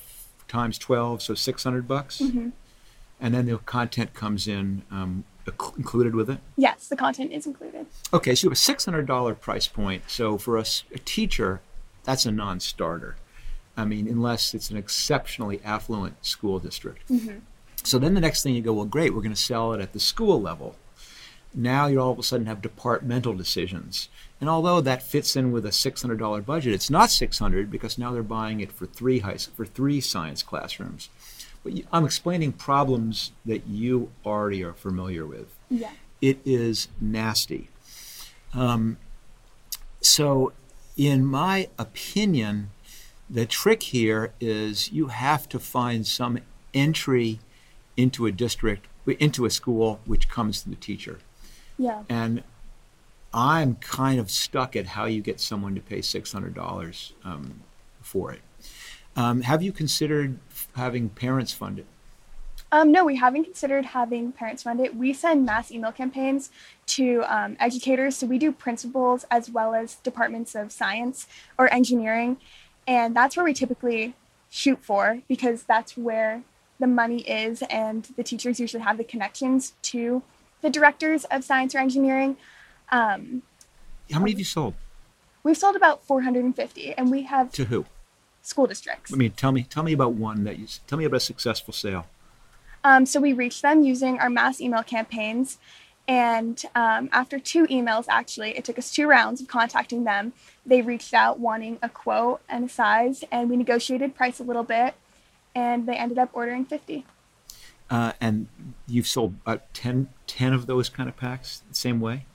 times 0.48 0.78
twelve, 0.78 1.22
so 1.24 1.34
six 1.34 1.64
hundred 1.64 1.88
bucks, 1.88 2.20
Mm-hmm. 2.22 2.50
and 3.20 3.34
then 3.34 3.48
the 3.48 3.58
content 3.58 4.14
comes 4.14 4.48
in 4.48 4.84
um, 4.92 5.24
included 5.48 6.16
with 6.16 6.30
it. 6.30 6.40
Yes, 6.58 6.88
the 6.88 6.96
content 6.96 7.32
is 7.32 7.46
included. 7.46 7.88
Okay, 8.14 8.36
so 8.36 8.46
you 8.46 8.50
have 8.50 8.58
a 8.58 8.60
six 8.60 8.86
hundred 8.86 9.06
dollar 9.06 9.36
price 9.36 9.68
point. 9.68 10.04
So 10.08 10.38
for 10.38 10.58
us, 10.58 10.84
a 10.94 11.00
teacher, 11.00 11.62
that's 12.04 12.26
a 12.26 12.32
non-starter. 12.32 13.16
I 13.78 13.86
mean, 13.86 14.08
unless 14.08 14.54
it's 14.54 14.70
an 14.70 14.78
exceptionally 14.78 15.62
affluent 15.64 16.26
school 16.26 16.60
district. 16.60 17.08
Mm-hmm. 17.10 17.40
So 17.84 17.98
then 17.98 18.14
the 18.14 18.22
next 18.22 18.44
thing 18.44 18.54
you 18.54 18.62
go, 18.62 18.74
well, 18.74 18.86
great, 18.86 19.14
we're 19.14 19.22
going 19.22 19.34
to 19.34 19.42
sell 19.42 19.74
it 19.74 19.82
at 19.82 19.94
the 19.94 20.00
school 20.00 20.40
level. 20.42 20.76
Now 21.54 21.88
you 21.88 22.00
all 22.00 22.12
of 22.12 22.20
a 22.20 22.24
sudden 22.24 22.46
have 22.46 22.62
departmental 22.62 23.34
decisions. 23.34 24.08
And 24.40 24.50
although 24.50 24.82
that 24.82 25.04
fits 25.04 25.36
in 25.36 25.52
with 25.52 25.66
a 25.66 25.70
$600 25.70 26.46
budget, 26.46 26.74
it's 26.74 26.90
not 26.90 27.12
600 27.12 27.70
because 27.70 27.98
now 27.98 28.12
they're 28.12 28.24
buying 28.24 28.60
it 28.60 28.72
for 28.72 28.86
three 28.86 29.20
high, 29.20 29.38
for 29.38 29.66
three 29.66 30.00
science 30.00 30.44
classrooms. 30.44 31.10
I'm 31.92 32.06
explaining 32.06 32.54
problems 32.54 33.32
that 33.46 33.68
you 33.68 34.12
already 34.26 34.64
are 34.64 34.74
familiar 34.74 35.26
with. 35.26 35.54
Yeah. 35.70 35.92
It 36.22 36.40
is 36.46 36.88
nasty. 37.00 37.70
Um, 38.54 38.98
so, 40.02 40.54
in 40.98 41.26
my 41.26 41.70
opinion, 41.78 42.72
the 43.30 43.46
trick 43.46 43.84
here 43.84 44.34
is 44.40 44.92
you 44.92 45.08
have 45.08 45.48
to 45.50 45.60
find 45.60 46.06
some 46.06 46.40
entry 46.74 47.40
into 47.96 48.26
a 48.26 48.32
district, 48.32 48.88
into 49.20 49.46
a 49.46 49.50
school, 49.50 50.00
which 50.06 50.28
comes 50.30 50.64
to 50.64 50.70
the 50.70 50.76
teacher. 50.76 51.20
Yeah. 51.78 52.04
And 52.10 52.44
I'm 53.34 53.76
kind 53.76 54.20
of 54.20 54.30
stuck 54.30 54.76
at 54.76 54.88
how 54.88 55.06
you 55.06 55.22
get 55.22 55.40
someone 55.40 55.76
to 55.76 55.82
pay 55.82 56.00
$600 56.00 57.12
um, 57.24 57.62
for 58.02 58.32
it. 58.32 58.42
Um, 59.16 59.42
have 59.42 59.62
you 59.62 59.72
considered 59.72 60.40
having 60.76 61.10
parents 61.10 61.52
fund 61.54 61.80
it? 61.80 61.86
Um, 62.74 62.92
no, 62.92 63.04
we 63.04 63.18
haven't 63.18 63.44
considered 63.44 63.84
having 63.86 64.32
parents 64.32 64.64
fund 64.64 64.80
it. 64.80 64.96
We 64.96 65.12
send 65.12 65.46
mass 65.46 65.72
email 65.72 65.92
campaigns 65.92 66.50
to 66.88 67.24
um, 67.28 67.58
educators. 67.60 68.16
So 68.16 68.28
we 68.28 68.38
do 68.38 68.54
principals 68.54 69.26
as 69.30 69.50
well 69.50 69.76
as 69.76 69.96
departments 69.96 70.56
of 70.56 70.72
science 70.72 71.28
or 71.58 71.72
engineering. 71.74 72.38
And 72.88 73.14
that's 73.14 73.36
where 73.36 73.44
we 73.44 73.54
typically 73.54 74.16
shoot 74.50 74.80
for 74.82 75.22
because 75.28 75.64
that's 75.64 75.98
where 75.98 76.44
the 76.80 76.88
money 76.88 77.22
is. 77.22 77.62
And 77.64 78.06
the 78.16 78.24
teachers 78.24 78.60
usually 78.60 78.84
have 78.84 78.98
the 78.98 79.04
connections 79.04 79.74
to 79.84 80.24
the 80.62 80.70
directors 80.70 81.26
of 81.26 81.44
science 81.44 81.76
or 81.76 81.80
engineering. 81.80 82.38
Um, 82.90 83.42
How 84.12 84.20
many 84.20 84.32
have 84.32 84.40
you 84.40 84.46
sold? 84.46 84.76
we've 85.44 85.58
sold 85.58 85.76
about 85.76 86.06
450 86.06 86.94
and 86.94 87.12
we 87.12 87.24
have 87.24 87.52
To 87.54 87.66
who? 87.66 87.86
School 88.42 88.68
districts. 88.68 89.14
I 89.14 89.18
mean, 89.18 89.32
tell 89.32 89.52
me, 89.52 89.64
tell 89.64 89.84
me 89.84 89.94
about 89.94 90.14
one 90.14 90.44
that 90.44 90.60
you, 90.60 90.68
tell 90.88 90.98
me 90.98 91.06
about 91.06 91.18
a 91.18 91.22
successful 91.22 91.74
sale. 91.74 92.08
Um, 92.84 93.06
so 93.06 93.20
we 93.20 93.34
reached 93.34 93.62
them 93.62 93.84
using 93.84 94.20
our 94.20 94.30
mass 94.30 94.60
email 94.60 94.84
campaigns, 94.84 95.60
And 96.08 96.62
um, 96.76 97.10
after 97.12 97.40
two 97.40 97.68
emails, 97.68 98.06
actually, 98.10 98.58
it 98.58 98.66
took 98.66 98.78
us 98.78 98.92
two 98.92 99.08
rounds 99.08 99.40
of 99.40 99.48
contacting 99.48 100.04
them. 100.04 100.34
They 100.66 100.82
reached 100.82 101.14
out 101.14 101.40
wanting 101.40 101.78
a 101.82 101.90
quote 101.90 102.42
and 102.50 102.66
a 102.66 102.70
size, 102.70 103.24
and 103.32 103.50
we 103.50 103.56
negotiated 103.56 104.16
price 104.16 104.40
a 104.40 104.44
little 104.44 104.64
bit, 104.64 104.96
and 105.56 105.88
they 105.88 105.96
ended 105.96 106.18
up 106.18 106.30
ordering 106.34 106.66
50. 106.66 107.06
Uh, 107.90 108.14
and 108.20 108.48
you've 108.88 109.08
sold 109.08 109.36
about 109.44 109.74
10, 109.74 110.10
10 110.28 110.54
of 110.54 110.66
those 110.66 110.90
kind 110.90 111.08
of 111.08 111.16
packs 111.18 111.62
the 111.70 111.76
same 111.76 112.00
way? 112.00 112.26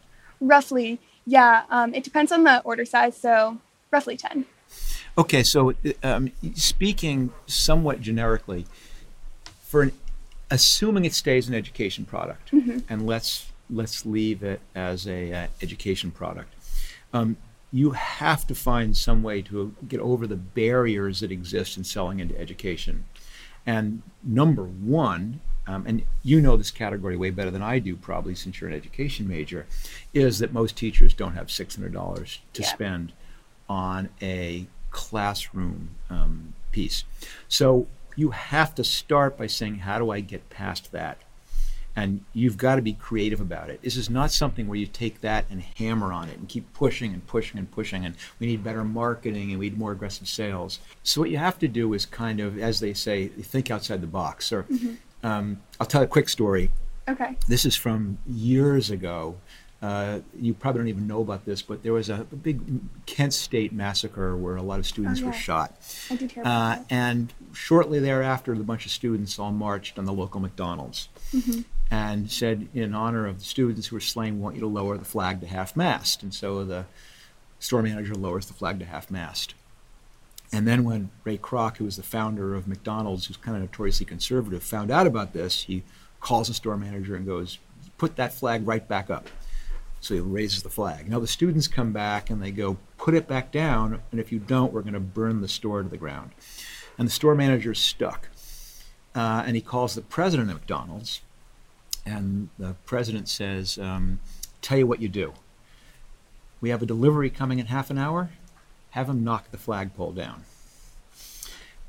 Roughly, 0.41 1.01
yeah. 1.27 1.65
Um, 1.71 1.95
it 1.95 2.05
depends 2.05 2.31
on 2.31 2.45
the 2.45 2.61
order 2.63 2.85
size, 2.85 3.17
so 3.17 3.59
roughly 3.91 4.17
10. 4.17 4.45
Okay, 5.19 5.43
so 5.43 5.73
um, 6.03 6.31
speaking 6.55 7.33
somewhat 7.47 8.01
generically, 8.01 8.67
for 9.63 9.83
an, 9.83 9.93
assuming 10.51 11.05
it 11.05 11.15
stays 11.15 11.49
an 11.49 11.55
education 11.55 12.05
product, 12.05 12.53
Mm-hmm. 12.53 12.81
and 12.89 13.07
let's 13.07 13.47
let's 13.69 14.07
leave 14.07 14.43
it 14.45 14.61
as 14.77 15.09
a 15.09 15.33
uh, 15.33 15.47
education 15.61 16.11
product, 16.13 16.55
um, 17.13 17.37
you 17.73 17.91
have 17.93 18.47
to 18.47 18.55
find 18.55 18.97
some 18.97 19.23
way 19.25 19.43
to 19.43 19.75
get 19.89 19.99
over 20.01 20.27
the 20.27 20.37
barriers 20.37 21.21
that 21.21 21.33
exist 21.33 21.77
in 21.77 21.83
selling 21.83 22.21
into 22.21 22.39
education. 22.39 23.05
And 23.67 24.03
number 24.23 24.63
one, 24.63 25.41
um, 25.67 25.83
and 25.87 26.03
you 26.23 26.41
know 26.41 26.57
this 26.57 26.71
category 26.71 27.17
way 27.17 27.31
better 27.31 27.51
than 27.51 27.63
I 27.63 27.81
do, 27.81 27.97
probably 27.97 28.37
since 28.37 28.61
you're 28.61 28.71
an 28.71 28.77
education 28.77 29.27
major, 29.27 29.67
is 30.15 30.39
that 30.39 30.53
most 30.53 30.77
teachers 30.77 31.13
don't 31.13 31.33
have 31.35 31.49
$600 31.49 32.39
to 32.53 32.63
Yeah. 32.63 32.69
spend 32.69 33.13
on 33.69 34.11
a 34.23 34.69
classroom 34.97 35.91
um, 36.09 36.55
piece. 36.73 37.05
So 37.49 37.87
you 38.17 38.31
have 38.31 38.75
to 38.77 38.83
start 38.83 39.37
by 39.37 39.47
saying, 39.47 39.81
how 39.81 39.99
do 39.99 40.11
I 40.11 40.21
get 40.21 40.49
past 40.49 40.91
that? 40.93 41.19
And 41.95 42.25
you've 42.33 42.57
got 42.57 42.77
to 42.77 42.83
be 42.83 42.95
creative 42.95 43.41
about 43.41 43.69
it. 43.69 43.83
This 43.83 43.97
is 43.97 44.09
not 44.09 44.31
something 44.31 44.67
where 44.67 44.79
you 44.79 44.87
take 44.87 45.21
that 45.21 45.45
and 45.51 45.61
hammer 45.61 46.13
on 46.13 46.31
it 46.31 46.39
and 46.39 46.49
keep 46.49 46.73
pushing 46.73 47.13
and 47.13 47.27
pushing 47.27 47.59
and 47.59 47.71
pushing. 47.71 48.07
And 48.07 48.15
we 48.39 48.47
need 48.47 48.65
better 48.65 48.85
marketing 48.85 49.51
and 49.51 49.59
we 49.59 49.69
need 49.69 49.79
more 49.79 49.93
aggressive 49.93 50.29
sales. 50.29 50.81
So 51.03 51.21
what 51.21 51.31
you 51.31 51.37
have 51.37 51.59
to 51.59 51.69
do 51.69 51.93
is 51.93 52.07
kind 52.07 52.41
of, 52.41 52.59
as 52.59 52.81
they 52.81 52.95
say, 52.95 53.29
think 53.29 53.71
outside 53.71 54.01
the 54.01 54.07
box. 54.07 54.51
Or 54.51 54.67
um, 55.23 55.61
I'll 55.79 55.87
tell 55.87 56.03
a 56.03 56.07
quick 56.07 56.31
story. 56.31 56.71
Okay. 57.09 57.37
This 57.49 57.65
is 57.65 57.77
from 57.77 58.19
years 58.27 58.91
ago. 58.91 59.37
Uh, 59.83 60.21
you 60.39 60.55
probably 60.55 60.81
don't 60.81 60.89
even 60.89 61.07
know 61.07 61.21
about 61.21 61.45
this, 61.45 61.61
but 61.61 61.83
there 61.83 61.93
was 61.93 62.09
a, 62.09 62.23
a 62.33 62.37
big 62.37 62.63
Kent 63.05 63.35
State 63.35 63.73
massacre 63.73 64.35
where 64.37 64.57
a 64.57 64.63
lot 64.63 64.79
of 64.79 64.87
students 64.87 65.21
were 65.21 65.29
yeah. 65.29 65.39
shot. 65.39 65.77
I 66.11 66.17
did 66.17 66.33
hear 66.33 66.43
Uh, 66.45 66.79
and 66.89 67.33
shortly 67.53 67.99
thereafter, 68.01 68.57
the 68.57 68.65
bunch 68.65 68.87
of 68.87 68.91
students 68.91 69.39
all 69.39 69.53
marched 69.53 69.99
on 69.99 70.07
the 70.07 70.15
local 70.15 70.41
McDonald's 70.41 71.09
and 71.91 72.31
said, 72.31 72.69
in 72.75 72.95
honor 72.95 73.27
of 73.27 73.39
the 73.39 73.45
students 73.45 73.89
who 73.89 73.97
were 73.97 74.01
slain, 74.01 74.37
we 74.37 74.41
want 74.41 74.55
you 74.57 74.63
to 74.63 74.67
lower 74.67 74.97
the 74.97 75.05
flag 75.05 75.41
to 75.41 75.47
half 75.47 75.77
mast. 75.77 76.23
And 76.23 76.33
so 76.33 76.65
the 76.65 76.87
store 77.59 77.83
manager 77.83 78.15
lowers 78.15 78.47
the 78.47 78.55
flag 78.55 78.79
to 78.79 78.87
half 78.87 79.11
mast. 79.11 79.55
And 80.53 80.67
then 80.67 80.85
when 80.85 81.11
Ray 81.25 81.39
Kroc, 81.39 81.77
who 81.77 81.85
was 81.85 81.97
the 81.97 82.03
founder 82.03 82.55
of 82.55 82.67
McDonald's, 82.67 83.27
who's 83.27 83.37
kind 83.37 83.57
of 83.57 83.63
notoriously 83.63 84.07
conservative, 84.07 84.63
found 84.63 84.91
out 84.91 85.07
about 85.07 85.33
this, 85.33 85.65
he 85.65 85.83
calls 86.21 86.49
the 86.49 86.55
store 86.55 86.77
manager 86.77 87.15
and 87.15 87.27
goes, 87.27 87.59
put 87.99 88.17
that 88.17 88.33
flag 88.33 88.67
right 88.67 88.87
back 88.89 89.11
up. 89.11 89.29
So 90.01 90.15
he 90.15 90.21
raises 90.21 90.63
the 90.63 90.71
flag. 90.71 91.09
Now 91.09 91.19
the 91.19 91.27
students 91.27 91.69
come 91.69 91.93
back 91.93 92.31
and 92.31 92.43
they 92.43 92.51
go, 92.51 92.77
put 92.97 93.15
it 93.15 93.27
back 93.27 93.51
down, 93.51 94.03
and 94.11 94.21
if 94.21 94.31
you 94.31 94.39
don't, 94.39 94.73
we're 94.73 94.83
going 94.83 94.95
to 94.95 95.01
burn 95.01 95.41
the 95.41 95.49
store 95.49 95.83
to 95.83 95.89
the 95.89 95.97
ground. 95.97 96.31
And 96.99 97.09
the 97.09 97.13
store 97.13 97.35
manager's 97.35 97.81
stuck. 97.81 98.29
Uh, 99.15 99.43
and 99.47 99.57
he 99.57 99.63
calls 99.63 99.95
the 99.95 100.03
president 100.03 100.51
of 100.51 100.57
McDonald's, 100.57 101.23
and 102.05 102.51
the 102.59 102.75
president 102.85 103.29
says, 103.29 103.79
um, 103.79 104.21
Tell 104.61 104.79
you 104.79 104.87
what 104.87 105.01
you 105.01 105.09
do. 105.09 105.33
We 106.61 106.71
have 106.71 106.83
a 106.83 106.87
delivery 106.87 107.31
coming 107.31 107.59
in 107.59 107.67
half 107.67 107.91
an 107.91 107.99
hour. 107.99 108.31
Have 108.91 109.09
him 109.09 109.23
knock 109.23 109.51
the 109.51 109.59
flagpole 109.59 110.13
down. 110.13 110.45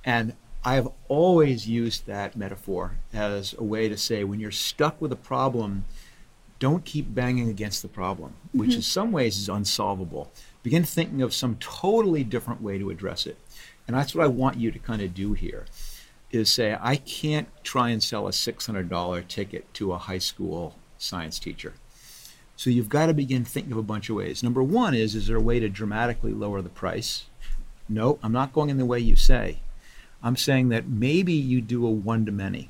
And 0.04 0.34
I 0.64 0.76
have 0.76 0.90
always 1.08 1.68
used 1.68 2.06
that 2.08 2.36
metaphor 2.36 2.98
as 3.14 3.56
a 3.58 3.64
way 3.64 3.90
to 3.90 3.98
say 3.98 4.24
when 4.24 4.40
you're 4.40 4.52
stuck 4.52 5.02
with 5.02 5.12
a 5.12 5.18
problem, 5.18 5.86
don't 6.60 6.86
keep 6.86 7.14
banging 7.14 7.50
against 7.50 7.82
the 7.82 7.88
problem, 7.88 8.34
which 8.52 8.72
mm-hmm. 8.72 8.78
in 8.78 8.82
some 8.82 9.12
ways 9.12 9.38
is 9.38 9.50
unsolvable. 9.50 10.32
Begin 10.64 10.84
thinking 10.84 11.22
of 11.22 11.34
some 11.34 11.56
totally 11.58 12.24
different 12.24 12.62
way 12.62 12.78
to 12.78 12.90
address 12.90 13.26
it. 13.26 13.38
And 13.88 13.96
that's 13.96 14.14
what 14.14 14.24
I 14.24 14.28
want 14.28 14.58
you 14.58 14.72
to 14.72 14.80
kind 14.80 15.02
of 15.02 15.14
do 15.14 15.34
here 15.34 15.66
is 16.32 16.50
say, 16.50 16.78
I 16.80 16.98
can't 16.98 17.48
try 17.64 17.90
and 17.90 18.04
sell 18.04 18.28
a 18.28 18.32
$600 18.32 19.28
ticket 19.28 19.74
to 19.76 19.94
a 19.94 19.98
high 19.98 20.18
school 20.18 20.76
science 20.98 21.40
teacher. 21.40 21.74
So 22.58 22.70
you've 22.70 22.90
got 22.90 23.06
to 23.06 23.14
begin 23.14 23.46
thinking 23.46 23.72
of 23.72 23.78
a 23.78 23.84
bunch 23.84 24.10
of 24.10 24.16
ways. 24.16 24.44
Number 24.44 24.64
one 24.64 24.94
is, 24.94 25.16
is 25.16 25.28
there 25.28 25.38
a 25.38 25.42
way 25.42 25.60
to 25.60 25.70
dramatically 25.70 26.34
lower 26.34 26.62
the 26.62 26.70
price? 26.70 27.26
No, 27.88 28.20
I'm 28.22 28.34
not 28.34 28.52
going 28.52 28.70
in 28.70 28.78
the 28.78 28.86
way 28.86 29.00
you 29.00 29.16
say. 29.16 29.60
I'm 30.22 30.36
saying 30.36 30.70
that 30.70 30.88
maybe 30.88 31.34
you 31.34 31.62
do 31.62 31.86
a 31.86 31.92
one 31.92 32.26
to 32.26 32.32
many. 32.32 32.70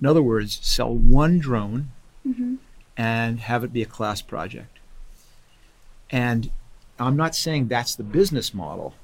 In 0.00 0.06
other 0.06 0.22
words, 0.22 0.60
sell 0.62 0.94
one 0.94 1.38
drone 1.38 1.90
Mhm. 2.26 2.58
and 2.96 3.40
have 3.40 3.62
it 3.62 3.72
be 3.72 3.82
a 3.82 3.86
class 3.86 4.22
project. 4.22 4.78
And 6.10 6.50
I'm 6.98 7.16
not 7.16 7.34
saying 7.34 7.68
that's 7.68 7.94
the 7.94 8.02
business 8.02 8.54
model, 8.54 8.94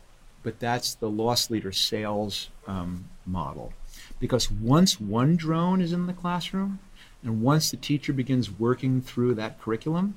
but 0.43 0.59
that's 0.59 0.95
the 0.95 1.11
loss 1.11 1.51
leader 1.51 1.73
sales 1.73 2.49
um, 2.67 3.09
model. 3.27 3.73
Because 4.19 4.51
once 4.51 5.01
one 5.01 5.37
drone 5.37 5.81
is 5.81 5.93
in 5.93 6.07
the 6.07 6.13
classroom, 6.13 6.79
and 7.23 7.43
once 7.43 7.71
the 7.71 7.77
teacher 7.77 8.13
begins 8.13 8.51
working 8.51 9.01
through 9.01 9.35
that 9.35 9.61
curriculum, 9.61 10.15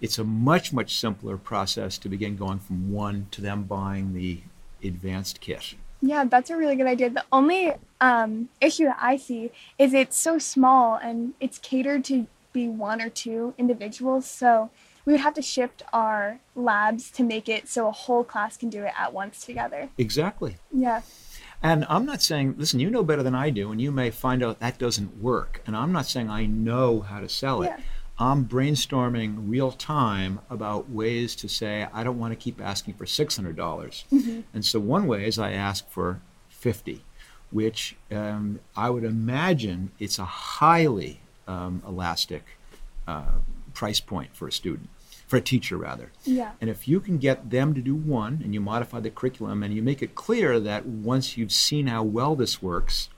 it's 0.00 0.18
a 0.18 0.24
much, 0.24 0.72
much 0.72 0.98
simpler 0.98 1.36
process 1.36 1.98
to 1.98 2.08
begin 2.08 2.36
going 2.36 2.58
from 2.60 2.92
one 2.92 3.26
to 3.32 3.40
them 3.40 3.64
buying 3.64 4.12
the 4.12 4.42
advanced 4.82 5.40
kit. 5.40 5.74
Yeah, 6.00 6.24
that's 6.24 6.50
a 6.50 6.56
really 6.56 6.76
good 6.76 6.86
idea. 6.86 7.10
The 7.10 7.24
only 7.32 7.72
um, 8.00 8.48
issue 8.60 8.84
that 8.84 8.98
I 9.00 9.16
see 9.16 9.50
is 9.78 9.92
it's 9.92 10.16
so 10.16 10.38
small 10.38 10.94
and 10.94 11.34
it's 11.40 11.58
catered 11.58 12.04
to 12.06 12.26
be 12.52 12.68
one 12.68 13.00
or 13.02 13.08
two 13.08 13.54
individuals. 13.58 14.26
So 14.26 14.70
we 15.04 15.12
would 15.12 15.20
have 15.20 15.34
to 15.34 15.42
shift 15.42 15.82
our 15.92 16.38
labs 16.54 17.10
to 17.12 17.22
make 17.24 17.48
it 17.48 17.68
so 17.68 17.88
a 17.88 17.92
whole 17.92 18.24
class 18.24 18.56
can 18.56 18.68
do 18.68 18.84
it 18.84 18.92
at 18.98 19.12
once 19.12 19.44
together. 19.44 19.88
Exactly. 19.98 20.56
Yeah. 20.72 21.02
And 21.62 21.84
I'm 21.88 22.06
not 22.06 22.22
saying, 22.22 22.54
listen, 22.56 22.78
you 22.78 22.88
know 22.88 23.02
better 23.02 23.22
than 23.22 23.34
I 23.34 23.50
do, 23.50 23.72
and 23.72 23.80
you 23.80 23.90
may 23.90 24.10
find 24.10 24.44
out 24.44 24.60
that 24.60 24.78
doesn't 24.78 25.20
work. 25.20 25.60
And 25.66 25.76
I'm 25.76 25.90
not 25.90 26.06
saying 26.06 26.30
I 26.30 26.46
know 26.46 27.00
how 27.00 27.18
to 27.20 27.28
sell 27.28 27.62
it. 27.62 27.66
Yeah. 27.66 27.80
I'm 28.20 28.46
brainstorming 28.46 29.48
real 29.48 29.70
time 29.70 30.40
about 30.50 30.90
ways 30.90 31.36
to 31.36 31.48
say, 31.48 31.86
I 31.92 32.02
don't 32.02 32.18
want 32.18 32.32
to 32.32 32.36
keep 32.36 32.60
asking 32.60 32.94
for 32.94 33.04
$600. 33.04 33.54
dollars 33.54 34.04
And 34.52 34.64
so 34.64 34.80
one 34.80 35.06
way 35.06 35.26
is 35.26 35.38
I 35.38 35.52
ask 35.52 35.88
for 35.88 36.20
50 36.48 37.04
which 37.50 37.96
um, 38.10 38.60
I 38.76 38.90
would 38.90 39.04
imagine 39.04 39.90
it's 39.98 40.18
a 40.18 40.24
highly 40.24 41.20
um, 41.46 41.82
elastic 41.86 42.44
uh, 43.06 43.38
price 43.72 44.00
point 44.00 44.34
for 44.34 44.48
a 44.48 44.52
student, 44.52 44.90
for 45.26 45.36
a 45.36 45.40
teacher 45.40 45.76
rather. 45.76 46.12
Yeah. 46.24 46.52
And 46.60 46.68
if 46.68 46.86
you 46.86 47.00
can 47.00 47.18
get 47.18 47.50
them 47.50 47.74
to 47.74 47.80
do 47.80 47.94
one 47.94 48.40
and 48.44 48.52
you 48.52 48.60
modify 48.60 49.00
the 49.00 49.10
curriculum 49.10 49.62
and 49.62 49.72
you 49.72 49.82
make 49.82 50.02
it 50.02 50.14
clear 50.14 50.60
that 50.60 50.86
once 50.86 51.36
you've 51.36 51.52
seen 51.52 51.86
how 51.86 52.02
well 52.02 52.36
this 52.36 52.60
works 52.62 53.08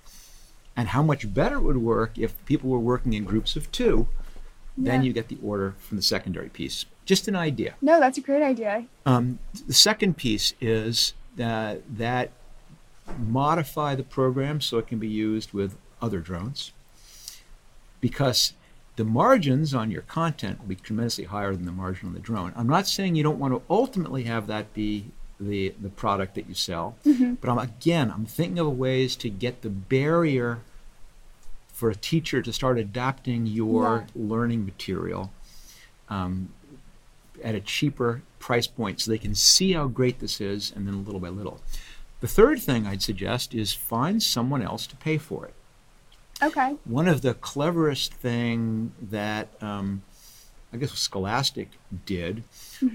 and 0.77 0.89
how 0.89 1.03
much 1.03 1.33
better 1.35 1.57
it 1.57 1.63
would 1.63 1.79
work 1.79 2.17
if 2.17 2.43
people 2.45 2.71
were 2.71 2.79
working 2.79 3.13
in 3.13 3.25
groups 3.25 3.57
of 3.57 3.71
two, 3.73 4.07
then 4.87 5.03
Yeah. 5.03 5.07
you 5.07 5.13
get 5.13 5.29
the 5.29 5.39
order 5.43 5.75
from 5.79 5.97
the 5.97 6.03
secondary 6.03 6.49
piece. 6.49 6.87
Just 7.05 7.29
an 7.29 7.37
idea. 7.37 7.75
No, 7.83 7.99
that's 8.01 8.19
a 8.19 8.21
great 8.21 8.43
idea. 8.43 8.87
Um, 9.07 9.39
the 9.67 9.75
second 9.75 10.17
piece 10.17 10.55
is 10.61 11.15
that, 11.37 11.83
that 11.97 12.31
modify 13.19 13.95
the 13.95 14.03
program 14.05 14.61
so 14.61 14.79
it 14.79 14.87
can 14.87 14.99
be 14.99 15.09
used 15.09 15.53
with 15.53 15.77
other 16.01 16.21
drones 16.21 16.73
because 18.01 18.53
the 18.97 19.05
margins 19.05 19.75
on 19.75 19.91
your 19.91 20.03
content 20.03 20.61
will 20.61 20.67
be 20.69 20.75
tremendously 20.77 21.25
higher 21.25 21.55
than 21.55 21.65
the 21.67 21.73
margin 21.73 22.09
on 22.09 22.15
the 22.15 22.21
drone. 22.21 22.53
I'm 22.57 22.69
not 22.69 22.87
saying 22.87 23.15
you 23.15 23.23
don't 23.23 23.39
want 23.39 23.55
to 23.55 23.63
ultimately 23.69 24.25
have 24.25 24.47
that 24.49 24.73
be 24.75 25.07
the, 25.39 25.75
the 25.81 25.89
product 25.89 26.35
that 26.35 26.49
you 26.49 26.55
sell, 26.55 26.97
but 27.05 27.49
I'm, 27.51 27.59
again, 27.59 28.11
I'm 28.11 28.27
thinking 28.27 28.59
of 28.59 28.77
ways 28.77 29.17
to 29.17 29.31
get 29.31 29.63
the 29.63 29.71
barrier 29.71 30.59
for 31.81 31.89
a 31.89 31.95
teacher 31.95 32.43
to 32.43 32.53
start 32.53 32.77
adapting 32.77 33.47
your 33.47 34.07
learning 34.15 34.67
material 34.67 35.33
um, 36.11 36.51
at 37.43 37.55
a 37.55 37.61
cheaper 37.61 38.21
price 38.39 38.67
point 38.67 39.01
so 39.01 39.11
they 39.11 39.17
can 39.17 39.35
see 39.35 39.73
how 39.73 39.87
great 39.87 40.19
this 40.19 40.43
is 40.43 40.71
and 40.77 40.87
then 40.87 41.07
little 41.07 41.21
by 41.21 41.31
little. 41.31 41.59
The 42.21 42.29
third 42.29 42.61
thing 42.61 42.87
I'd 42.87 43.01
suggest 43.01 43.55
is 43.55 43.73
find 43.73 44.23
someone 44.23 44.61
else 44.61 44.87
to 44.89 44.97
pay 44.97 45.17
for 45.17 45.47
it. 45.47 45.55
Okay. 46.43 46.77
One 46.85 47.09
of 47.09 47.23
the 47.23 47.33
cleverest 47.33 48.13
thing 48.13 48.93
that 49.01 49.49
um, 49.63 50.03
I 50.75 50.77
guess 50.77 50.93
Scholastic 50.93 51.71
did 52.05 52.45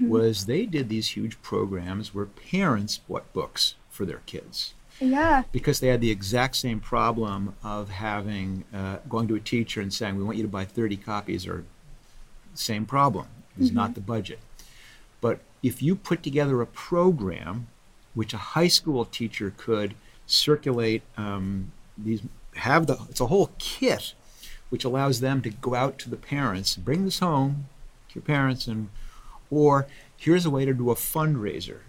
was 0.00 0.46
they 0.46 0.64
did 0.64 0.88
these 0.88 1.16
huge 1.16 1.42
programs 1.42 2.14
where 2.14 2.26
parents 2.26 2.98
bought 2.98 3.32
books 3.32 3.74
for 3.90 4.04
their 4.04 4.22
kids. 4.26 4.74
Yeah. 5.00 5.42
because 5.52 5.80
they 5.80 5.88
had 5.88 6.00
the 6.00 6.10
exact 6.10 6.56
same 6.56 6.80
problem 6.80 7.54
of 7.62 7.90
having 7.90 8.64
uh, 8.72 8.98
going 9.08 9.28
to 9.28 9.34
a 9.34 9.40
teacher 9.40 9.80
and 9.80 9.92
saying, 9.92 10.16
"We 10.16 10.24
want 10.24 10.36
you 10.36 10.42
to 10.42 10.48
buy 10.48 10.64
30 10.64 10.96
copies," 10.96 11.46
or 11.46 11.64
same 12.54 12.86
problem 12.86 13.26
is 13.58 13.72
not 13.72 13.94
the 13.94 14.00
budget. 14.00 14.38
But 15.20 15.40
if 15.62 15.82
you 15.82 15.96
put 15.96 16.22
together 16.22 16.60
a 16.60 16.66
program, 16.66 17.68
which 18.14 18.34
a 18.34 18.38
high 18.38 18.68
school 18.68 19.04
teacher 19.04 19.52
could 19.56 19.94
circulate 20.26 21.02
um, 21.16 21.72
these, 21.96 22.22
have 22.56 22.86
the 22.86 22.98
it's 23.08 23.20
a 23.20 23.26
whole 23.26 23.50
kit, 23.58 24.14
which 24.70 24.84
allows 24.84 25.20
them 25.20 25.42
to 25.42 25.50
go 25.50 25.74
out 25.74 25.98
to 26.00 26.10
the 26.10 26.16
parents, 26.16 26.76
bring 26.76 27.04
this 27.04 27.18
home 27.20 27.66
to 28.08 28.16
your 28.16 28.22
parents, 28.22 28.66
and 28.66 28.88
or 29.50 29.86
here's 30.16 30.46
a 30.46 30.50
way 30.50 30.64
to 30.64 30.74
do 30.74 30.90
a 30.90 30.94
fundraiser. 30.94 31.80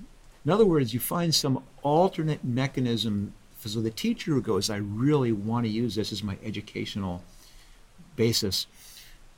In 0.47 0.53
other 0.53 0.65
words, 0.65 0.93
you 0.93 1.01
find 1.01 1.35
some 1.35 1.61
alternate 1.83 2.41
mechanism 2.41 3.33
so 3.65 3.81
the 3.81 3.91
teacher 3.91 4.31
who 4.31 4.41
goes, 4.41 4.69
I 4.69 4.77
really 4.77 5.33
want 5.33 5.65
to 5.65 5.69
use 5.69 5.95
this 5.95 6.13
as 6.13 6.23
my 6.23 6.37
educational 6.41 7.21
basis, 8.15 8.65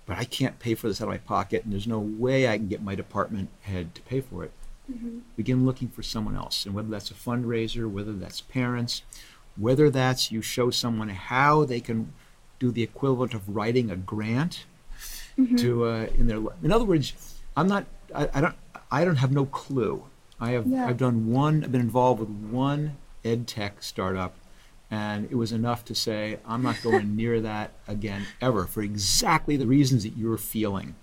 but 0.05 0.19
I 0.19 0.23
can't 0.23 0.59
pay 0.59 0.75
for 0.75 0.87
this 0.87 1.01
out 1.01 1.05
of 1.05 1.09
my 1.09 1.17
pocket, 1.17 1.63
and 1.63 1.73
there's 1.73 1.87
no 1.87 1.97
way 1.97 2.47
I 2.47 2.57
can 2.57 2.67
get 2.67 2.83
my 2.83 2.93
department 2.93 3.49
head 3.61 3.95
to 3.95 4.01
pay 4.03 4.21
for 4.21 4.43
it. 4.43 4.51
Begin 5.35 5.65
looking 5.65 5.89
for 5.89 6.03
someone 6.03 6.35
else, 6.35 6.65
and 6.65 6.75
whether 6.75 6.89
that's 6.89 7.09
a 7.09 7.15
fundraiser, 7.15 7.89
whether 7.89 8.13
that's 8.13 8.41
parents, 8.41 9.01
whether 9.55 9.89
that's 9.89 10.31
you 10.31 10.43
show 10.43 10.69
someone 10.69 11.09
how 11.09 11.65
they 11.65 11.79
can 11.79 12.13
do 12.59 12.69
the 12.69 12.83
equivalent 12.83 13.33
of 13.33 13.55
writing 13.55 13.89
a 13.89 13.95
grant 13.95 14.65
to 15.57 15.85
uh, 15.85 16.07
in 16.17 16.27
their. 16.27 16.37
In 16.61 16.71
other 16.71 16.85
words, 16.85 17.13
I'm 17.57 17.67
not. 17.67 17.85
I, 18.13 18.29
I 18.33 18.41
don't. 18.41 18.55
I 18.91 19.05
don't 19.05 19.15
have 19.17 19.31
no 19.31 19.45
clue. 19.45 20.03
I 20.39 20.51
have. 20.51 20.67
Yeah. 20.67 20.87
I've 20.87 20.97
done 20.97 21.31
one. 21.31 21.63
I've 21.63 21.71
been 21.71 21.81
involved 21.81 22.19
with 22.19 22.29
one 22.29 22.97
ed 23.25 23.47
tech 23.47 23.83
startup, 23.83 24.35
and 24.89 25.25
it 25.29 25.35
was 25.35 25.51
enough 25.51 25.83
to 25.85 25.95
say 25.95 26.39
I'm 26.45 26.61
not 26.61 26.81
going 26.81 27.15
near 27.17 27.41
that 27.41 27.71
again 27.87 28.25
ever 28.41 28.65
for 28.65 28.81
exactly 28.81 29.57
the 29.57 29.67
reasons 29.67 30.03
that 30.03 30.15
you're 30.17 30.37
feeling. 30.37 30.95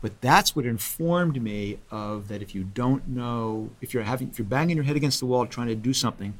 But 0.00 0.20
that's 0.20 0.56
what 0.56 0.66
informed 0.66 1.40
me 1.40 1.78
of 1.90 2.28
that. 2.28 2.42
If 2.42 2.54
you 2.54 2.64
don't 2.64 3.08
know, 3.08 3.70
if 3.80 3.94
you're 3.94 4.02
having, 4.02 4.28
if 4.28 4.38
you're 4.38 4.46
banging 4.46 4.76
your 4.76 4.84
head 4.84 4.96
against 4.96 5.20
the 5.20 5.26
wall 5.26 5.46
trying 5.46 5.68
to 5.68 5.76
do 5.76 5.92
something, 5.94 6.34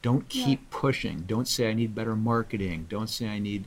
don't 0.00 0.24
Yeah. 0.34 0.44
keep 0.44 0.70
pushing. 0.70 1.24
Don't 1.26 1.46
say 1.46 1.70
I 1.70 1.74
need 1.74 1.94
better 1.94 2.16
marketing. 2.16 2.86
Don't 2.88 3.10
say 3.10 3.28
I 3.28 3.38
need 3.38 3.66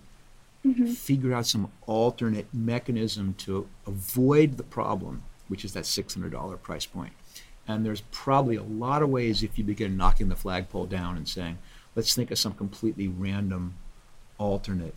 mm-hmm. 0.66 0.88
figure 0.88 1.34
out 1.34 1.46
some 1.46 1.72
alternate 1.86 2.48
mechanism 2.54 3.36
to 3.40 3.68
avoid 3.86 4.58
the 4.58 4.64
problem, 4.64 5.24
which 5.48 5.64
is 5.64 5.74
that 5.74 5.84
$600 5.86 6.62
price 6.62 6.86
point. 6.86 7.14
And 7.68 7.86
there's 7.86 8.02
probably 8.12 8.56
a 8.56 8.64
lot 8.64 9.02
of 9.02 9.10
ways 9.10 9.44
if 9.44 9.58
you 9.58 9.64
begin 9.64 9.98
knocking 9.98 10.30
the 10.30 10.36
flagpole 10.36 10.86
down 10.86 11.18
and 11.18 11.28
saying, 11.28 11.58
let's 11.96 12.14
think 12.14 12.32
of 12.32 12.38
some 12.38 12.54
completely 12.54 13.08
random 13.08 13.76
alternate 14.38 14.96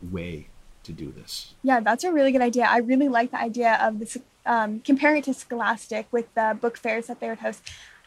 way 0.00 0.46
to 0.84 0.92
do 0.92 1.10
this. 1.10 1.54
Yeah, 1.62 1.80
that's 1.80 2.04
a 2.04 2.12
really 2.12 2.32
good 2.32 2.40
idea. 2.40 2.64
I 2.64 2.78
really 2.78 3.08
like 3.08 3.30
the 3.30 3.40
idea 3.40 3.78
of 3.82 3.98
this 3.98 4.16
um, 4.46 4.80
comparing 4.80 5.18
it 5.18 5.24
to 5.24 5.34
Scholastic 5.34 6.06
with 6.10 6.32
the 6.34 6.56
book 6.60 6.78
fairs 6.78 7.06
that 7.08 7.20
they 7.20 7.28
would 7.28 7.40
host. 7.40 7.62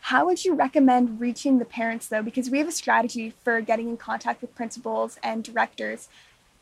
How 0.05 0.25
would 0.25 0.43
you 0.43 0.55
recommend 0.55 1.19
reaching 1.19 1.59
the 1.59 1.65
parents 1.65 2.07
though? 2.07 2.23
Because 2.23 2.49
we 2.49 2.57
have 2.57 2.67
a 2.67 2.71
strategy 2.71 3.33
for 3.43 3.61
getting 3.61 3.87
in 3.87 3.97
contact 3.97 4.41
with 4.41 4.55
principals 4.55 5.19
and 5.21 5.43
directors. 5.43 6.09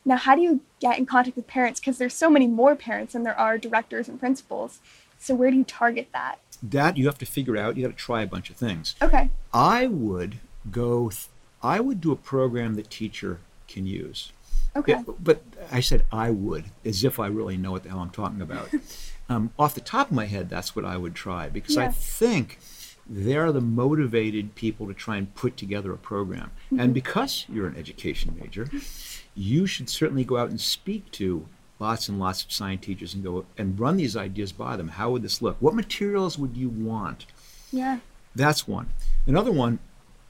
Now, 0.06 0.18
how 0.18 0.36
do 0.36 0.42
you 0.42 0.62
get 0.80 0.98
in 0.98 1.06
contact 1.06 1.36
with 1.36 1.48
parents? 1.48 1.80
Because 1.80 1.98
there's 1.98 2.14
so 2.14 2.30
many 2.30 2.48
more 2.48 2.76
parents 2.76 3.14
than 3.14 3.24
there 3.24 3.38
are 3.38 3.58
directors 3.58 4.08
and 4.08 4.20
principals. 4.20 4.80
So 5.20 5.36
where 5.36 5.52
do 5.52 5.58
you 5.58 5.64
target 5.64 6.10
that? 6.14 6.40
That 6.64 6.98
you 6.98 7.06
have 7.06 7.18
to 7.20 7.26
figure 7.26 7.58
out, 7.58 7.76
you 7.76 7.84
got 7.84 7.96
to 7.96 8.04
try 8.04 8.22
a 8.22 8.28
bunch 8.28 8.50
of 8.50 8.56
things. 8.56 8.96
Okay. 9.02 9.30
I 9.54 9.88
would 9.88 10.38
go, 10.72 11.10
th- 11.10 11.28
I 11.62 11.80
would 11.80 12.00
do 12.00 12.12
a 12.12 12.16
program 12.16 12.76
that 12.76 12.90
teacher 12.90 13.40
can 13.68 13.86
use. 13.86 14.32
Okay. 14.76 14.94
Yeah, 14.94 15.04
but 15.20 15.42
I 15.72 15.80
said 15.82 16.06
I 16.12 16.30
would, 16.30 16.66
as 16.86 17.04
if 17.04 17.20
I 17.20 17.28
really 17.28 17.58
know 17.58 17.72
what 17.72 17.84
the 17.84 17.90
hell 17.90 18.00
I'm 18.00 18.12
talking 18.12 18.42
about. 18.42 18.70
um, 19.30 19.52
off 19.60 19.76
the 19.76 19.82
top 19.82 20.10
of 20.10 20.16
my 20.16 20.26
head, 20.26 20.50
that's 20.50 20.76
what 20.76 20.86
I 20.86 20.96
would 20.96 21.16
try 21.16 21.50
because 21.50 21.78
I 21.78 21.90
think 21.90 22.60
they're 23.10 23.52
the 23.52 23.62
motivated 23.62 24.54
people 24.56 24.88
to 24.88 24.94
try 24.94 25.18
and 25.18 25.34
put 25.34 25.58
together 25.58 25.92
a 25.92 25.98
program. 25.98 26.52
And 26.78 26.94
because 26.94 27.46
you're 27.50 27.68
an 27.68 27.76
education 27.76 28.38
major, 28.40 28.70
you 29.36 29.66
should 29.66 29.90
certainly 29.90 30.24
go 30.24 30.38
out 30.38 30.50
and 30.50 30.62
speak 30.62 31.10
to 31.14 31.48
lots 31.80 32.08
and 32.08 32.20
lots 32.20 32.44
of 32.44 32.52
science 32.52 32.86
teachers 32.86 33.14
and 33.14 33.24
go 33.24 33.46
and 33.58 33.80
run 33.80 33.98
these 33.98 34.16
ideas 34.16 34.52
by 34.52 34.76
them. 34.76 34.90
How 34.90 35.10
would 35.12 35.24
this 35.24 35.42
look? 35.42 35.58
What 35.60 35.74
materials 35.74 36.38
would 36.38 36.56
you 36.56 36.70
want? 36.70 37.26
Yeah. 37.72 38.00
That's 38.36 38.68
one. 38.68 38.90
Another 39.26 39.52
one, 39.52 39.80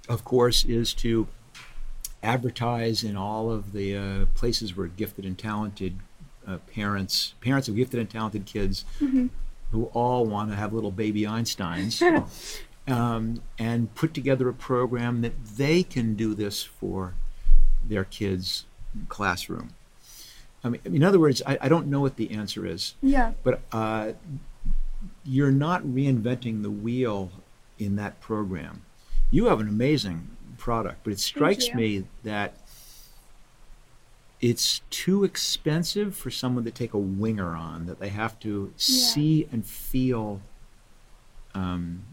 of 0.07 0.23
course, 0.23 0.63
is 0.63 0.93
to 0.95 1.27
advertise 2.23 3.03
in 3.03 3.15
all 3.17 3.51
of 3.51 3.71
the 3.73 3.95
uh, 3.95 4.25
places 4.35 4.75
where 4.75 4.87
gifted 4.87 5.25
and 5.25 5.37
talented 5.37 5.97
uh, 6.47 6.57
parents, 6.73 7.33
parents 7.41 7.67
of 7.67 7.75
gifted 7.75 7.99
and 7.99 8.09
talented 8.09 8.45
kids, 8.45 8.85
who 9.71 9.85
all 9.93 10.25
want 10.25 10.49
to 10.49 10.55
have 10.55 10.73
little 10.73 10.91
baby 10.91 11.21
Einsteins, 11.21 12.01
um, 12.89 13.41
and 13.57 13.93
put 13.95 14.13
together 14.13 14.49
a 14.49 14.53
program 14.53 15.21
that 15.21 15.45
they 15.45 15.83
can 15.83 16.15
do 16.15 16.33
this 16.33 16.63
for 16.63 17.13
their 17.87 18.03
kids' 18.03 18.65
in 18.93 19.05
classroom. 19.07 19.71
I 20.63 20.69
mean, 20.69 20.81
in 20.83 21.03
other 21.03 21.19
words, 21.19 21.41
I, 21.45 21.57
I 21.61 21.69
don't 21.69 21.87
know 21.87 22.01
what 22.01 22.17
the 22.17 22.31
answer 22.31 22.65
is 22.65 22.95
Yeah. 23.01 23.31
but 23.43 23.61
uh, 23.71 24.11
you're 25.23 25.51
not 25.51 25.83
reinventing 25.83 26.63
the 26.63 26.71
wheel 26.71 27.31
in 27.77 27.95
that 27.95 28.19
program. 28.19 28.81
You 29.31 29.45
have 29.45 29.61
an 29.61 29.69
amazing 29.69 30.31
product, 30.57 30.99
but 31.03 31.13
it 31.13 31.19
strikes 31.19 31.73
me 31.73 32.03
that 32.23 32.55
it's 34.41 34.81
too 34.89 35.23
expensive 35.23 36.15
for 36.15 36.29
someone 36.31 36.63
to 36.63 36.71
take 36.71 36.93
a 36.93 36.97
winger 36.97 37.55
on, 37.55 37.85
that 37.87 37.99
they 37.99 38.09
have 38.09 38.39
to 38.39 38.73
see 38.77 39.47
and 39.51 39.65
feel 39.65 40.41
um, 41.53 42.03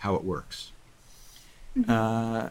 how 0.00 0.14
it 0.16 0.24
works. 0.24 0.72
Uh, 1.88 2.48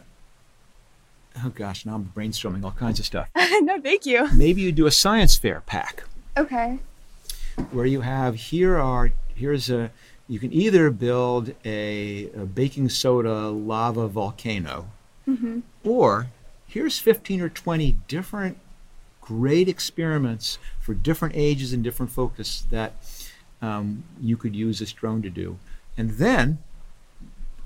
oh 1.44 1.48
gosh, 1.54 1.84
now 1.86 1.94
I'm 1.94 2.12
brainstorming 2.16 2.64
all 2.64 2.72
kinds 2.72 2.98
of 2.98 3.06
stuff. 3.06 3.28
no, 3.36 3.80
thank 3.80 4.06
you. 4.06 4.28
Maybe 4.34 4.62
you 4.62 4.72
do 4.72 4.86
a 4.86 4.90
science 4.90 5.36
fair 5.36 5.60
pack 5.66 6.04
Okay. 6.36 6.78
where 7.70 7.86
you 7.86 8.00
have 8.00 8.34
here 8.34 8.78
are 8.78 9.12
here's 9.34 9.68
a 9.70 9.90
you 10.28 10.38
can 10.38 10.52
either 10.52 10.90
build 10.90 11.52
a, 11.64 12.30
a 12.36 12.46
baking 12.46 12.88
soda 12.88 13.48
lava 13.48 14.06
volcano 14.08 14.86
or 15.84 16.26
here's 16.66 16.98
15 16.98 17.40
or 17.40 17.48
20 17.48 17.96
different 18.08 18.58
great 19.20 19.68
experiments 19.68 20.58
for 20.80 20.92
different 20.94 21.34
ages 21.36 21.72
and 21.72 21.84
different 21.84 22.10
focus 22.10 22.66
that 22.70 22.94
um, 23.62 24.02
you 24.20 24.36
could 24.36 24.56
use 24.56 24.78
this 24.80 24.92
drone 24.92 25.22
to 25.22 25.30
do 25.30 25.56
and 25.96 26.10
then 26.12 26.58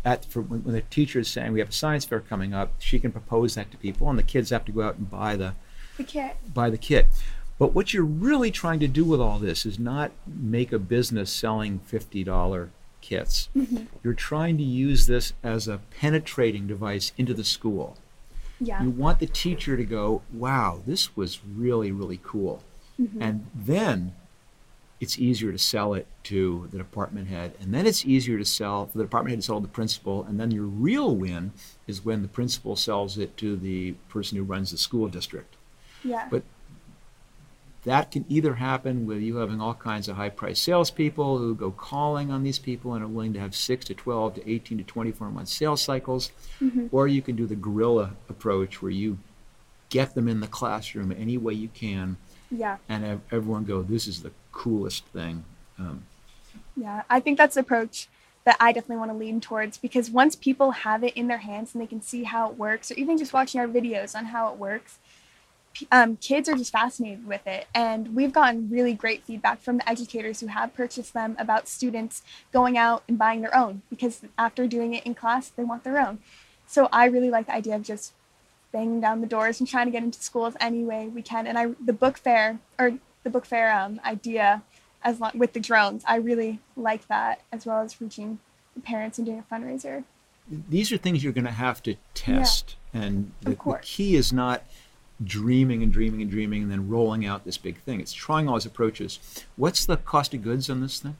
at 0.04 0.24
for 0.24 0.40
when, 0.42 0.62
when 0.64 0.74
the 0.74 0.82
teacher 0.82 1.20
is 1.20 1.28
saying 1.28 1.52
we 1.52 1.60
have 1.60 1.70
a 1.70 1.72
science 1.72 2.04
fair 2.04 2.20
coming 2.20 2.52
up 2.52 2.74
she 2.78 2.98
can 2.98 3.10
propose 3.12 3.54
that 3.54 3.70
to 3.70 3.76
people 3.76 4.08
and 4.10 4.18
the 4.18 4.22
kids 4.22 4.50
have 4.50 4.64
to 4.64 4.72
go 4.72 4.82
out 4.82 4.96
and 4.96 5.10
buy 5.10 5.34
the 5.36 5.54
The 5.96 6.04
kit. 6.04 6.36
buy 6.52 6.70
the 6.70 6.78
kit. 6.78 7.06
But 7.58 7.72
what 7.72 7.94
you're 7.94 8.04
really 8.04 8.50
trying 8.50 8.80
to 8.80 8.88
do 8.88 9.04
with 9.04 9.20
all 9.20 9.38
this 9.38 9.64
is 9.64 9.78
not 9.78 10.10
make 10.26 10.72
a 10.72 10.78
business 10.78 11.30
selling 11.30 11.80
$50 11.88 12.70
kits. 13.00 13.48
Mm-hmm. 13.56 13.84
You're 14.02 14.12
trying 14.14 14.56
to 14.58 14.64
use 14.64 15.06
this 15.06 15.34
as 15.44 15.68
a 15.68 15.80
penetrating 16.00 16.66
device 16.66 17.12
into 17.16 17.32
the 17.32 17.44
school. 17.44 17.96
Yeah. 18.60 18.82
You 18.82 18.90
want 18.90 19.20
the 19.20 19.26
teacher 19.26 19.76
to 19.76 19.84
go, 19.84 20.22
wow, 20.32 20.80
this 20.84 21.16
was 21.16 21.40
really, 21.44 21.92
really 21.92 22.18
cool. 22.24 22.64
Mm-hmm. 23.00 23.22
And 23.22 23.46
then 23.54 24.14
it's 25.04 25.18
easier 25.18 25.52
to 25.52 25.58
sell 25.58 25.92
it 25.92 26.06
to 26.24 26.66
the 26.72 26.78
department 26.78 27.28
head. 27.28 27.52
And 27.60 27.74
then 27.74 27.86
it's 27.86 28.06
easier 28.06 28.38
to 28.38 28.44
sell 28.44 28.86
for 28.86 28.96
the 28.96 29.04
department 29.04 29.32
head 29.32 29.40
to 29.40 29.46
sell 29.46 29.60
to 29.60 29.66
the 29.66 29.72
principal. 29.72 30.24
And 30.24 30.40
then 30.40 30.50
your 30.50 30.64
real 30.64 31.14
win 31.14 31.52
is 31.86 32.02
when 32.02 32.22
the 32.22 32.28
principal 32.28 32.74
sells 32.74 33.18
it 33.18 33.36
to 33.36 33.54
the 33.54 33.92
person 34.08 34.38
who 34.38 34.44
runs 34.44 34.70
the 34.70 34.78
school 34.78 35.08
district. 35.08 35.56
yeah. 36.02 36.26
But 36.30 36.42
that 37.84 38.10
can 38.10 38.24
either 38.30 38.54
happen 38.54 39.04
with 39.04 39.20
you 39.20 39.36
having 39.36 39.60
all 39.60 39.74
kinds 39.74 40.08
of 40.08 40.16
high 40.16 40.30
priced 40.30 40.62
salespeople 40.62 41.36
who 41.36 41.54
go 41.54 41.70
calling 41.70 42.30
on 42.30 42.42
these 42.42 42.58
people 42.58 42.94
and 42.94 43.04
are 43.04 43.08
willing 43.08 43.34
to 43.34 43.40
have 43.40 43.54
six 43.54 43.84
to 43.84 43.94
12 43.94 44.36
to 44.36 44.50
18 44.50 44.78
to 44.78 44.84
24 44.84 45.30
month 45.30 45.48
sales 45.48 45.82
cycles, 45.82 46.32
mm-hmm. 46.62 46.86
or 46.92 47.06
you 47.06 47.20
can 47.20 47.36
do 47.36 47.46
the 47.46 47.54
guerrilla 47.54 48.12
approach 48.30 48.80
where 48.80 48.90
you 48.90 49.18
get 49.90 50.14
them 50.14 50.28
in 50.28 50.40
the 50.40 50.46
classroom 50.46 51.12
any 51.12 51.36
way 51.36 51.52
you 51.52 51.68
can 51.68 52.16
yeah. 52.50 52.78
and 52.88 53.04
have 53.04 53.20
everyone 53.30 53.64
go, 53.64 53.82
This 53.82 54.06
is 54.06 54.22
the 54.22 54.32
coolest 54.54 55.04
thing. 55.06 55.44
Um, 55.78 56.04
Yeah, 56.76 57.02
I 57.10 57.20
think 57.20 57.36
that's 57.36 57.54
the 57.54 57.60
approach 57.60 58.08
that 58.44 58.56
I 58.60 58.72
definitely 58.72 58.96
want 58.96 59.10
to 59.10 59.16
lean 59.16 59.40
towards 59.40 59.78
because 59.78 60.10
once 60.10 60.36
people 60.36 60.70
have 60.70 61.02
it 61.02 61.14
in 61.14 61.28
their 61.28 61.38
hands 61.38 61.74
and 61.74 61.82
they 61.82 61.86
can 61.86 62.02
see 62.02 62.24
how 62.24 62.50
it 62.50 62.56
works, 62.56 62.90
or 62.90 62.94
even 62.94 63.18
just 63.18 63.32
watching 63.32 63.60
our 63.60 63.66
videos 63.66 64.14
on 64.14 64.26
how 64.26 64.52
it 64.52 64.58
works, 64.58 64.98
um, 65.90 66.16
kids 66.16 66.48
are 66.48 66.54
just 66.54 66.72
fascinated 66.72 67.26
with 67.26 67.46
it. 67.46 67.66
And 67.74 68.14
we've 68.14 68.32
gotten 68.32 68.70
really 68.70 68.94
great 68.94 69.24
feedback 69.24 69.60
from 69.60 69.78
the 69.78 69.88
educators 69.88 70.40
who 70.40 70.46
have 70.48 70.74
purchased 70.74 71.14
them 71.14 71.36
about 71.38 71.68
students 71.68 72.22
going 72.52 72.78
out 72.78 73.02
and 73.08 73.18
buying 73.18 73.40
their 73.40 73.54
own 73.56 73.82
because 73.90 74.22
after 74.38 74.66
doing 74.66 74.94
it 74.94 75.04
in 75.04 75.14
class, 75.14 75.48
they 75.48 75.64
want 75.64 75.84
their 75.84 75.98
own. 75.98 76.18
So 76.66 76.88
I 76.92 77.06
really 77.06 77.30
like 77.30 77.46
the 77.46 77.54
idea 77.54 77.76
of 77.76 77.82
just 77.82 78.12
banging 78.72 79.00
down 79.00 79.20
the 79.20 79.26
doors 79.26 79.60
and 79.60 79.68
trying 79.68 79.86
to 79.86 79.92
get 79.92 80.02
into 80.02 80.20
schools 80.20 80.54
any 80.60 80.84
way 80.84 81.08
we 81.08 81.22
can. 81.22 81.46
And 81.46 81.58
I 81.58 81.70
the 81.84 81.92
book 81.92 82.18
fair 82.18 82.58
or 82.78 82.98
the 83.24 83.30
book 83.30 83.44
fair 83.44 83.72
um, 83.72 84.00
idea 84.04 84.62
as 85.02 85.20
long, 85.20 85.32
with 85.34 85.52
the 85.52 85.60
drones, 85.60 86.02
I 86.06 86.16
really 86.16 86.60
like 86.76 87.06
that 87.08 87.40
as 87.52 87.66
well 87.66 87.80
as 87.80 88.00
reaching 88.00 88.38
the 88.74 88.80
parents 88.80 89.18
and 89.18 89.26
doing 89.26 89.38
a 89.38 89.54
fundraiser. 89.54 90.04
These 90.48 90.92
are 90.92 90.96
things 90.96 91.24
you're 91.24 91.32
going 91.32 91.44
to 91.44 91.50
have 91.50 91.82
to 91.84 91.96
test, 92.14 92.76
yeah. 92.92 93.02
and 93.02 93.32
the, 93.42 93.50
the 93.50 93.78
key 93.82 94.14
is 94.14 94.32
not 94.32 94.62
dreaming 95.22 95.82
and 95.82 95.92
dreaming 95.92 96.22
and 96.22 96.30
dreaming 96.30 96.62
and 96.62 96.70
then 96.70 96.88
rolling 96.88 97.24
out 97.24 97.44
this 97.44 97.56
big 97.56 97.78
thing. 97.78 98.00
It's 98.00 98.12
trying 98.12 98.48
all 98.48 98.54
these 98.54 98.66
approaches. 98.66 99.20
What's 99.56 99.87
the 99.87 99.96
cost 99.96 100.34
of 100.34 100.42
goods 100.42 100.68
on 100.68 100.80
this 100.80 101.00
thing? 101.00 101.16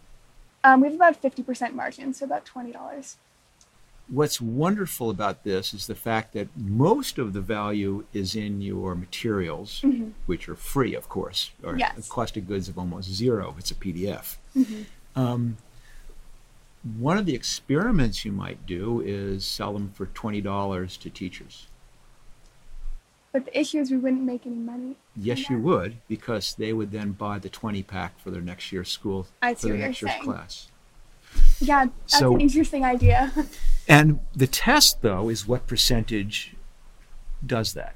Um, 0.62 0.81
we 0.81 0.88
have 0.88 0.97
about 0.97 1.23
50% 1.23 1.75
margin, 1.75 2.12
so 2.14 2.25
about 2.25 2.47
$20. 2.47 3.17
What's 4.09 4.40
wonderful 4.40 5.09
about 5.09 5.45
this 5.45 5.73
is 5.73 5.87
the 5.87 5.95
fact 5.95 6.35
that 6.35 6.49
most 6.57 7.19
of 7.19 7.33
the 7.33 7.40
value 7.40 8.05
is 8.12 8.37
in 8.37 8.61
your 8.61 8.95
materials, 8.95 9.81
mm-hmm. 9.83 10.11
which 10.27 10.49
are 10.49 10.57
free, 10.57 10.95
of 10.95 11.09
course, 11.09 11.53
or 11.62 11.79
yes. 11.79 11.95
the 11.97 12.03
cost 12.03 12.37
of 12.37 12.47
goods 12.47 12.69
of 12.69 12.79
almost 12.79 13.11
zero. 13.11 13.55
It's 13.59 13.71
a 13.71 13.75
PDF. 13.75 14.37
Mm-hmm. 14.55 14.83
Um, 15.19 15.57
one 16.99 17.17
of 17.17 17.25
the 17.25 17.35
experiments 17.35 18.27
you 18.27 18.33
might 18.33 18.67
do 18.67 19.01
is 19.01 19.45
sell 19.47 19.73
them 19.73 19.90
for 19.95 20.07
$20 20.07 20.99
to 20.99 21.11
teachers. 21.11 21.67
But 23.33 23.47
the 23.47 23.59
issue 23.59 23.81
is 23.81 23.90
we 23.90 23.97
wouldn't 23.97 24.23
make 24.23 24.47
any 24.47 24.55
money. 24.55 24.97
Yes, 25.17 25.51
you 25.51 25.59
would, 25.59 25.97
because 26.07 26.55
they 26.55 26.73
would 26.73 26.93
then 26.93 27.12
buy 27.12 27.40
the 27.40 27.49
20 27.49 27.83
pack 27.83 28.21
for 28.21 28.31
their 28.31 28.43
next 28.43 28.71
year's 28.71 28.90
school, 28.90 29.27
I 29.43 29.55
for 29.55 29.69
their 29.69 29.79
next 29.79 30.03
year's 30.03 30.12
saying. 30.12 30.25
class. 30.25 30.69
Yeah, 31.61 31.87
that's 31.87 32.18
so, 32.18 32.35
an 32.35 32.40
interesting 32.40 32.85
idea. 32.85 33.33
and 33.88 34.20
the 34.35 34.47
test, 34.47 35.03
though, 35.03 35.29
is 35.29 35.47
what 35.47 35.66
percentage 35.66 36.55
does 37.44 37.75
that. 37.75 37.94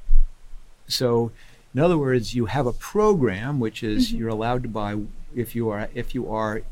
So, 0.86 1.32
in 1.74 1.80
other 1.80 1.98
words, 1.98 2.34
you 2.34 2.46
have 2.46 2.66
a 2.66 2.72
program 2.72 3.60
which 3.60 3.82
is 3.82 4.08
mm-hmm. 4.08 4.18
you're 4.18 4.28
allowed 4.28 4.62
to 4.62 4.68
buy 4.68 4.96
if 5.34 5.54
you 5.54 5.68
are 5.68 5.88
if 5.94 6.14
you 6.14 6.30
are 6.30 6.62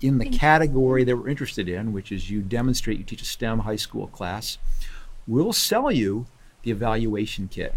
in 0.00 0.18
the 0.18 0.28
category 0.28 1.02
that 1.04 1.16
we're 1.16 1.28
interested 1.28 1.68
in, 1.68 1.92
which 1.92 2.12
is 2.12 2.30
you 2.30 2.40
demonstrate 2.40 2.98
you 2.98 3.04
teach 3.04 3.22
a 3.22 3.24
STEM 3.24 3.60
high 3.60 3.76
school 3.76 4.06
class. 4.06 4.58
We'll 5.26 5.52
sell 5.52 5.90
you 5.90 6.26
the 6.62 6.70
evaluation 6.70 7.48
kit. 7.48 7.74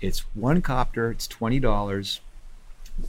It's 0.00 0.20
one 0.34 0.60
copter, 0.60 1.10
it's 1.10 1.26
$20. 1.26 2.20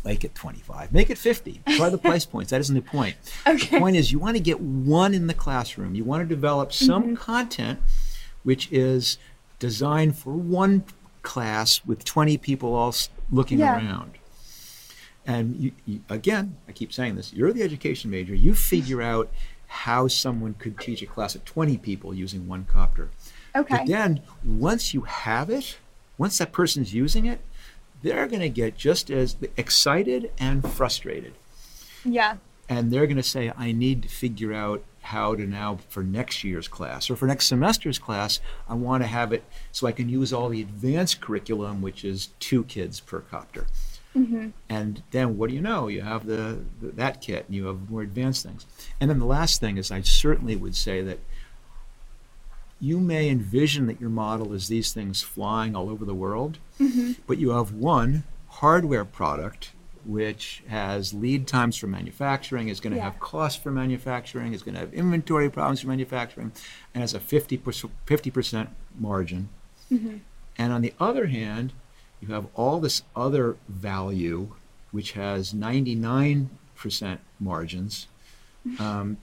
Make 0.04 0.24
it 0.24 0.34
25. 0.36 0.92
Make 0.92 1.10
it 1.10 1.18
50. 1.18 1.62
Try 1.76 1.90
the 1.90 1.98
price 1.98 2.26
points. 2.26 2.52
That 2.52 2.60
isn't 2.62 2.76
the 2.76 2.82
point. 2.82 3.16
Okay. 3.48 3.68
The 3.68 3.80
point 3.80 3.96
is 3.96 4.12
you 4.12 4.20
want 4.20 4.36
to 4.38 4.42
get 4.42 4.60
one 4.60 5.14
in 5.14 5.28
the 5.28 5.34
classroom. 5.34 5.94
You 5.94 6.04
want 6.04 6.28
to 6.28 6.36
develop 6.36 6.74
some 6.74 7.04
mm-hmm. 7.04 7.16
content 7.16 7.80
which 8.44 8.72
is 8.72 9.18
designed 9.60 10.18
for 10.18 10.34
one 10.34 10.84
class 11.22 11.86
with 11.86 12.04
20 12.06 12.38
people 12.38 12.74
all 12.74 12.96
looking 13.32 13.60
yeah. 13.60 13.78
around. 13.78 14.14
And 15.26 15.56
you, 15.56 15.72
you, 15.86 16.02
again, 16.10 16.58
I 16.68 16.72
keep 16.72 16.94
saying 16.94 17.16
this, 17.16 17.34
you're 17.34 17.52
the 17.52 17.64
education 17.64 18.12
major. 18.12 18.36
You 18.36 18.54
figure 18.54 19.02
out 19.02 19.32
how 19.68 20.08
someone 20.08 20.54
could 20.54 20.80
teach 20.80 21.02
a 21.02 21.08
class 21.08 21.36
of 21.36 21.44
20 21.46 21.78
people 21.78 22.14
using 22.14 22.48
one 22.48 22.66
copter. 22.66 23.10
Okay. 23.56 23.78
But 23.78 23.88
then 23.88 24.22
once 24.44 24.94
you 24.94 25.02
have 25.02 25.50
it, 25.50 25.78
once 26.18 26.38
that 26.38 26.52
person's 26.52 26.94
using 26.94 27.26
it, 27.26 27.42
they're 28.06 28.28
going 28.28 28.42
to 28.42 28.50
get 28.50 28.78
just 28.78 29.10
as 29.10 29.36
excited 29.58 30.32
and 30.38 30.64
frustrated. 30.72 31.34
Yeah. 32.04 32.38
And 32.70 32.92
they're 32.92 33.08
going 33.08 33.18
to 33.18 33.24
say, 33.24 33.52
I 33.58 33.72
need 33.72 34.04
to 34.04 34.10
figure 34.10 34.54
out 34.54 34.84
how 35.02 35.34
to 35.34 35.46
now, 35.48 35.80
for 35.90 36.04
next 36.04 36.44
year's 36.44 36.68
class 36.68 37.10
or 37.10 37.16
for 37.16 37.26
next 37.26 37.48
semester's 37.48 37.98
class, 37.98 38.40
I 38.70 38.76
want 38.76 39.02
to 39.02 39.08
have 39.08 39.34
it 39.34 39.44
so 39.72 39.88
I 39.88 39.92
can 39.92 40.08
use 40.08 40.32
all 40.32 40.50
the 40.50 40.62
advanced 40.62 41.20
curriculum, 41.20 41.82
which 41.82 42.06
is 42.06 42.30
two 42.40 42.64
kids 42.66 43.00
per 43.00 43.22
copter. 43.22 43.66
Mm-hmm. 44.16 44.50
And 44.70 45.02
then 45.10 45.38
what 45.38 45.50
do 45.50 45.56
you 45.56 45.62
know? 45.62 45.88
You 45.88 46.02
have 46.02 46.28
the, 46.28 46.60
the, 46.80 46.90
that 46.92 47.22
kit 47.22 47.46
and 47.48 47.56
you 47.56 47.66
have 47.66 47.90
more 47.90 48.04
advanced 48.04 48.44
things. 48.44 48.68
And 49.02 49.10
then 49.10 49.18
the 49.18 49.26
last 49.26 49.60
thing 49.60 49.78
is 49.78 49.92
I 49.92 50.02
certainly 50.02 50.56
would 50.56 50.76
say 50.76 51.02
that 51.02 51.20
you 52.86 53.00
may 53.00 53.30
envision 53.30 53.88
that 53.88 54.00
your 54.00 54.12
model 54.12 54.54
is 54.54 54.68
these 54.68 54.94
things 54.94 55.24
flying 55.24 55.76
all 55.76 55.90
over 55.90 56.06
the 56.06 56.14
world, 56.14 56.60
mm-hmm. 56.80 57.14
but 57.26 57.40
you 57.40 57.50
have 57.50 57.72
one 57.72 58.24
hardware 58.48 59.04
product 59.04 59.72
which 60.06 60.62
has 60.68 61.12
lead 61.12 61.48
times 61.48 61.76
for 61.78 61.88
manufacturing, 61.88 62.68
is 62.68 62.80
going 62.80 62.94
to 62.94 62.98
yeah. 62.98 63.06
have 63.06 63.20
costs 63.20 63.60
for 63.60 63.72
manufacturing, 63.72 64.54
is 64.54 64.62
going 64.62 64.76
to 64.76 64.80
have 64.80 64.94
inventory 64.94 65.50
problems 65.50 65.82
for 65.82 65.88
manufacturing, 65.88 66.52
and 66.94 67.02
has 67.02 67.16
a 67.16 67.20
50%, 67.20 67.90
50% 68.06 68.68
margin. 69.00 69.50
Mm-hmm. 69.92 70.18
And 70.60 70.72
on 70.72 70.82
the 70.84 70.94
other 71.00 71.26
hand, 71.26 71.74
you 72.22 72.28
have 72.36 72.46
all 72.54 72.80
this 72.80 73.02
other 73.16 73.58
value 73.68 74.54
which 74.92 75.14
has 75.14 75.54
99% 75.54 76.48
margins. 77.40 78.08
Mm-hmm. 78.66 78.82
Um, 78.82 79.18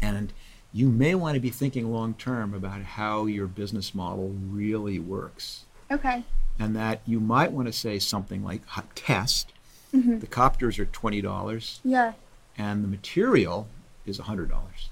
and 0.00 0.32
you 0.72 0.88
may 0.88 1.14
want 1.14 1.34
to 1.34 1.40
be 1.40 1.50
thinking 1.50 1.92
long 1.92 2.14
term 2.14 2.54
about 2.54 2.82
how 2.82 3.26
your 3.26 3.46
business 3.46 3.94
model 3.94 4.34
really 4.48 4.98
works. 4.98 5.66
Okay. 5.90 6.24
And 6.58 6.74
that 6.76 7.02
you 7.06 7.20
might 7.20 7.52
want 7.52 7.66
to 7.68 7.72
say 7.72 7.98
something 7.98 8.42
like 8.42 8.62
test. 8.94 9.52
Mm-hmm. 9.94 10.20
The 10.20 10.26
copters 10.26 10.78
are 10.78 10.86
twenty 10.86 11.20
dollars. 11.20 11.80
Yeah. 11.84 12.12
And 12.56 12.82
the 12.82 12.88
material 12.88 13.68
is 14.06 14.18
hundred 14.18 14.50
dollars. 14.50 14.90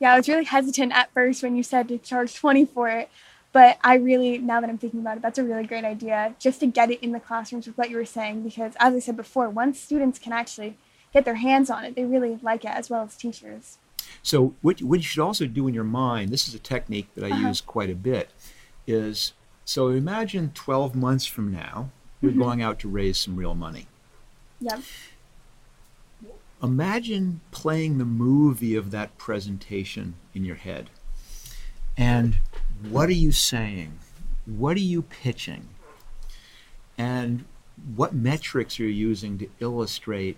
Yeah, 0.00 0.14
I 0.14 0.16
was 0.16 0.28
really 0.28 0.44
hesitant 0.44 0.92
at 0.92 1.12
first 1.12 1.42
when 1.42 1.56
you 1.56 1.62
said 1.62 1.88
to 1.88 1.98
charge 1.98 2.34
twenty 2.34 2.64
for 2.64 2.88
it, 2.88 3.08
but 3.52 3.78
I 3.84 3.94
really 3.94 4.38
now 4.38 4.60
that 4.60 4.68
I'm 4.68 4.78
thinking 4.78 5.00
about 5.00 5.18
it, 5.18 5.22
that's 5.22 5.38
a 5.38 5.44
really 5.44 5.64
great 5.64 5.84
idea 5.84 6.34
just 6.40 6.60
to 6.60 6.66
get 6.66 6.90
it 6.90 7.00
in 7.00 7.12
the 7.12 7.20
classrooms 7.20 7.66
with 7.66 7.78
what 7.78 7.90
you 7.90 7.96
were 7.96 8.04
saying 8.04 8.42
because 8.42 8.74
as 8.80 8.94
I 8.94 8.98
said 8.98 9.16
before, 9.16 9.48
once 9.48 9.78
students 9.78 10.18
can 10.18 10.32
actually 10.32 10.76
get 11.12 11.24
their 11.24 11.36
hands 11.36 11.70
on 11.70 11.84
it, 11.84 11.94
they 11.94 12.04
really 12.04 12.40
like 12.42 12.64
it 12.64 12.72
as 12.72 12.90
well 12.90 13.02
as 13.04 13.16
teachers. 13.16 13.78
So 14.22 14.54
what, 14.62 14.82
what 14.82 15.00
you 15.00 15.04
should 15.04 15.22
also 15.22 15.46
do 15.46 15.68
in 15.68 15.74
your 15.74 15.84
mind, 15.84 16.30
this 16.30 16.48
is 16.48 16.54
a 16.54 16.58
technique 16.58 17.08
that 17.14 17.24
I 17.24 17.30
uh-huh. 17.30 17.48
use 17.48 17.60
quite 17.60 17.90
a 17.90 17.94
bit, 17.94 18.30
is 18.86 19.32
so 19.64 19.88
imagine 19.88 20.52
12 20.54 20.94
months 20.94 21.26
from 21.26 21.52
now, 21.52 21.90
you're 22.20 22.32
mm-hmm. 22.32 22.40
going 22.40 22.62
out 22.62 22.78
to 22.80 22.88
raise 22.88 23.18
some 23.18 23.36
real 23.36 23.54
money. 23.54 23.86
Yep. 24.60 24.80
Imagine 26.62 27.40
playing 27.50 27.98
the 27.98 28.04
movie 28.04 28.74
of 28.74 28.90
that 28.90 29.18
presentation 29.18 30.14
in 30.34 30.44
your 30.44 30.56
head. 30.56 30.88
And 31.96 32.38
what 32.88 33.08
are 33.08 33.12
you 33.12 33.32
saying? 33.32 33.98
What 34.46 34.76
are 34.76 34.80
you 34.80 35.02
pitching? 35.02 35.68
And 36.96 37.44
what 37.94 38.14
metrics 38.14 38.78
are 38.80 38.84
you 38.84 38.88
using 38.88 39.38
to 39.38 39.48
illustrate 39.60 40.36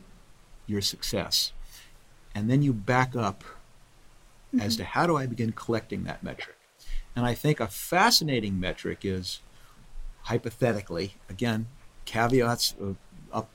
your 0.67 0.81
success? 0.81 1.53
And 2.35 2.51
then 2.51 2.62
you 2.62 2.73
back 2.73 3.15
up 3.15 3.45
mm-hmm. 4.55 4.61
as 4.61 4.77
to 4.77 4.85
how 4.85 5.07
do 5.07 5.17
I 5.17 5.27
begin 5.27 5.53
collecting 5.53 6.05
that 6.05 6.23
metric. 6.23 6.57
And 7.15 7.25
I 7.25 7.35
think 7.35 7.61
a 7.61 7.67
fascinating 7.67 8.61
metric 8.61 9.01
is 9.03 9.41
hypothetically, 10.23 11.15
again, 11.31 11.67
caveats 12.05 12.75
up 13.33 13.49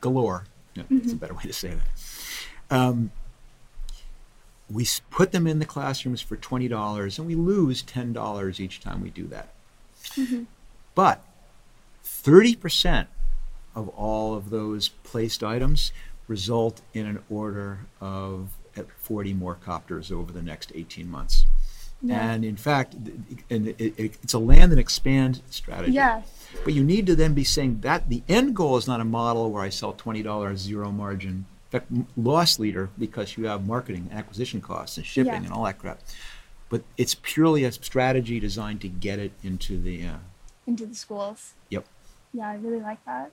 galore. 0.00 0.44
No, 0.76 0.82
mm-hmm. 0.82 0.98
That's 0.98 1.12
a 1.12 1.16
better 1.16 1.34
way 1.34 1.42
to 1.44 1.52
say 1.52 1.74
that. 1.74 2.76
Um, 2.76 3.12
we 4.70 4.86
put 5.10 5.32
them 5.32 5.46
in 5.46 5.58
the 5.58 5.66
classrooms 5.66 6.20
for 6.20 6.36
$20 6.36 7.18
and 7.18 7.26
we 7.26 7.34
lose 7.34 7.82
$10 7.82 8.60
each 8.60 8.80
time 8.80 9.02
we 9.02 9.10
do 9.10 9.26
that. 9.28 9.48
Mm-hmm. 10.16 10.44
But 10.94 11.24
30% 12.04 13.06
of 13.74 13.88
all 13.90 14.34
of 14.34 14.50
those 14.50 14.88
placed 14.88 15.42
items 15.42 15.92
result 16.28 16.80
in 16.92 17.06
an 17.06 17.22
order 17.28 17.80
of 18.00 18.50
at 18.76 18.86
40 18.98 19.34
more 19.34 19.54
copters 19.54 20.10
over 20.10 20.32
the 20.32 20.42
next 20.42 20.72
18 20.74 21.10
months. 21.10 21.46
Yeah. 22.02 22.32
And 22.32 22.44
in 22.44 22.56
fact, 22.56 22.94
and 23.48 23.68
it, 23.68 23.80
it, 23.80 24.18
it's 24.22 24.34
a 24.34 24.38
land 24.38 24.72
and 24.72 24.80
expand 24.80 25.40
strategy. 25.48 25.92
Yeah. 25.92 26.22
But 26.62 26.74
you 26.74 26.84
need 26.84 27.06
to 27.06 27.16
then 27.16 27.34
be 27.34 27.44
saying 27.44 27.80
that 27.80 28.08
the 28.08 28.22
end 28.28 28.54
goal 28.54 28.76
is 28.76 28.86
not 28.86 29.00
a 29.00 29.04
model 29.04 29.50
where 29.50 29.62
I 29.62 29.70
sell 29.70 29.94
$20 29.94 30.56
zero 30.56 30.92
margin. 30.92 31.46
In 31.72 31.80
fact, 31.80 31.90
loss 32.16 32.58
leader 32.58 32.90
because 32.98 33.36
you 33.36 33.46
have 33.46 33.66
marketing, 33.66 34.10
acquisition 34.12 34.60
costs, 34.60 34.96
and 34.96 35.06
shipping, 35.06 35.32
yeah. 35.32 35.42
and 35.44 35.52
all 35.52 35.64
that 35.64 35.78
crap. 35.78 36.00
But 36.68 36.82
it's 36.96 37.14
purely 37.14 37.64
a 37.64 37.72
strategy 37.72 38.38
designed 38.38 38.80
to 38.82 38.88
get 38.88 39.18
it 39.18 39.32
into 39.42 39.80
the 39.80 40.06
uh, 40.06 40.16
into 40.66 40.86
the 40.86 40.94
schools. 40.94 41.54
Yep. 41.70 41.86
Yeah, 42.32 42.50
I 42.50 42.56
really 42.56 42.80
like 42.80 43.04
that. 43.06 43.30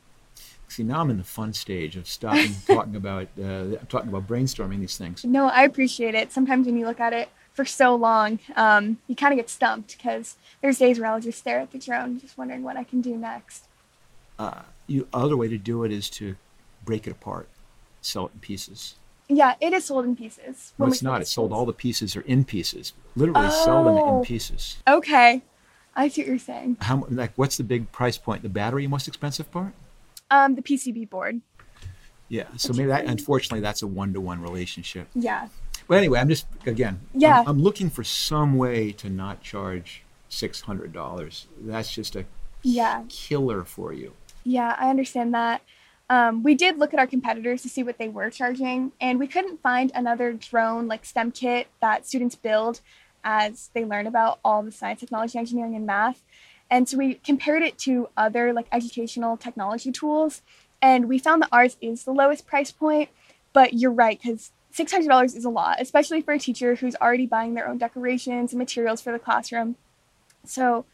See, 0.68 0.84
now 0.84 1.02
I'm 1.02 1.10
in 1.10 1.18
the 1.18 1.24
fun 1.26 1.52
stage 1.54 1.98
of 1.98 2.08
stopping 2.08 2.54
talking 2.68 2.96
about 2.96 3.28
uh, 3.44 3.76
talking 3.90 4.10
about 4.10 4.28
brainstorming 4.28 4.80
these 4.80 4.98
things. 4.98 5.26
No, 5.26 5.48
I 5.48 5.64
appreciate 5.64 6.16
it. 6.16 6.32
Sometimes 6.32 6.66
when 6.66 6.78
you 6.78 6.86
look 6.86 7.00
at 7.02 7.12
it 7.12 7.30
for 7.54 7.66
so 7.66 7.94
long, 7.96 8.40
um, 8.56 8.98
you 9.08 9.16
kind 9.16 9.34
of 9.34 9.38
get 9.38 9.50
stumped 9.50 9.98
because 9.98 10.38
there's 10.62 10.78
days 10.78 10.98
where 11.00 11.10
I'll 11.12 11.20
just 11.20 11.40
stare 11.40 11.60
at 11.60 11.72
the 11.72 11.78
drone, 11.78 12.20
just 12.22 12.38
wondering 12.38 12.64
what 12.64 12.78
I 12.78 12.86
can 12.86 13.02
do 13.02 13.18
next. 13.18 13.66
Uh, 14.40 14.62
you 14.88 15.08
other 15.14 15.36
way 15.36 15.50
to 15.50 15.58
do 15.58 15.84
it 15.84 15.92
is 15.92 16.10
to 16.12 16.36
break 16.86 17.06
it 17.06 17.12
apart, 17.12 17.50
sell 18.02 18.28
it 18.28 18.32
in 18.34 18.40
pieces. 18.40 18.96
Yeah, 19.28 19.56
it 19.62 19.72
is 19.74 19.86
sold 19.86 20.06
in 20.06 20.16
pieces. 20.16 20.74
No, 20.78 20.88
it's 20.88 21.02
not. 21.02 21.22
It's 21.22 21.32
sold. 21.32 21.52
All 21.54 21.66
the 21.66 21.74
pieces 21.74 22.16
are 22.16 22.22
in 22.22 22.44
pieces. 22.46 22.94
Literally 23.16 23.50
sell 23.50 23.84
them 23.86 23.96
Oh. 23.98 24.20
in 24.20 24.26
pieces. 24.26 24.78
Okay, 24.88 25.42
I 25.96 26.08
see 26.08 26.22
what 26.22 26.28
you're 26.30 26.40
saying. 26.40 26.78
How 26.82 27.06
like 27.10 27.32
what's 27.36 27.58
the 27.58 27.64
big 27.64 27.92
price 27.92 28.18
point? 28.18 28.42
The 28.42 28.50
battery, 28.50 28.88
most 28.88 29.08
expensive 29.08 29.52
part? 29.52 29.74
Um, 30.32 30.56
the 30.56 30.62
PCB 30.64 31.10
board. 31.10 31.42
Yeah. 32.30 32.46
So 32.58 32.72
maybe 32.74 32.88
that 32.88 33.06
unfortunately 33.06 33.60
that's 33.60 33.82
a 33.82 33.88
one 33.88 34.14
to 34.14 34.22
one 34.22 34.42
relationship. 34.42 35.10
Yeah. 35.14 35.50
But 35.88 35.98
anyway, 35.98 36.20
I'm 36.20 36.30
just 36.30 36.48
again. 36.66 37.00
I'm- 37.14 37.22
Yeah. 37.22 37.44
I'm, 37.46 37.62
looking 37.62 37.90
for 37.90 38.04
some 38.04 38.56
way 38.58 38.94
to 38.94 39.10
not 39.10 39.42
charge 39.44 40.04
six 40.30 40.62
hundred 40.62 40.94
dollars. 40.94 41.48
That's 41.60 41.92
just 41.94 42.16
a 42.16 42.26
Yeah. 42.64 43.04
killer 43.10 43.66
for 43.66 43.92
you. 43.92 44.14
Yeah, 44.46 44.76
I 44.80 44.90
understand 44.90 45.34
that. 45.34 45.62
Um, 46.10 46.44
we 46.44 46.56
did 46.56 46.78
look 46.78 46.94
at 46.94 47.00
our 47.00 47.08
competitors 47.08 47.62
to 47.64 47.70
see 47.70 47.84
what 47.84 47.98
they 47.98 48.10
were 48.10 48.30
charging, 48.30 48.92
and 49.00 49.20
we 49.20 49.28
couldn't 49.28 49.62
find 49.62 49.92
another 49.94 50.34
drone 50.34 50.88
like 50.88 51.06
STEM 51.06 51.32
kit 51.32 51.68
that 51.82 52.08
students 52.08 52.36
build 52.36 52.82
as 53.24 53.70
they 53.74 53.86
learn 53.86 54.08
about 54.08 54.40
all 54.44 54.64
the 54.64 54.72
science, 54.72 55.00
technology, 55.02 55.38
engineering, 55.38 55.76
and 55.76 55.86
math. 55.86 56.22
And 56.72 56.90
so 56.90 56.98
we 56.98 57.16
compared 57.16 57.62
it 57.62 57.78
to 57.80 58.10
other 58.18 58.54
like 58.54 58.68
educational 58.72 59.38
technology 59.38 59.92
tools, 59.92 60.42
and 60.82 61.08
we 61.08 61.20
found 61.20 61.44
that 61.44 61.50
ours 61.52 61.78
is 61.82 62.06
the 62.06 62.14
lowest 62.14 62.48
price 62.48 62.72
point. 62.72 63.10
But 63.54 63.74
you're 63.74 63.92
right, 63.92 64.18
because 64.20 64.52
$600 64.74 65.36
is 65.36 65.44
a 65.44 65.50
lot, 65.50 65.82
especially 65.82 66.22
for 66.22 66.34
a 66.34 66.40
teacher 66.40 66.76
who's 66.76 66.96
already 66.96 67.28
buying 67.28 67.54
their 67.54 67.68
own 67.68 67.78
decorations 67.78 68.54
and 68.54 68.58
materials 68.58 69.02
for 69.02 69.12
the 69.12 69.20
classroom. 69.20 69.76
So 70.46 70.86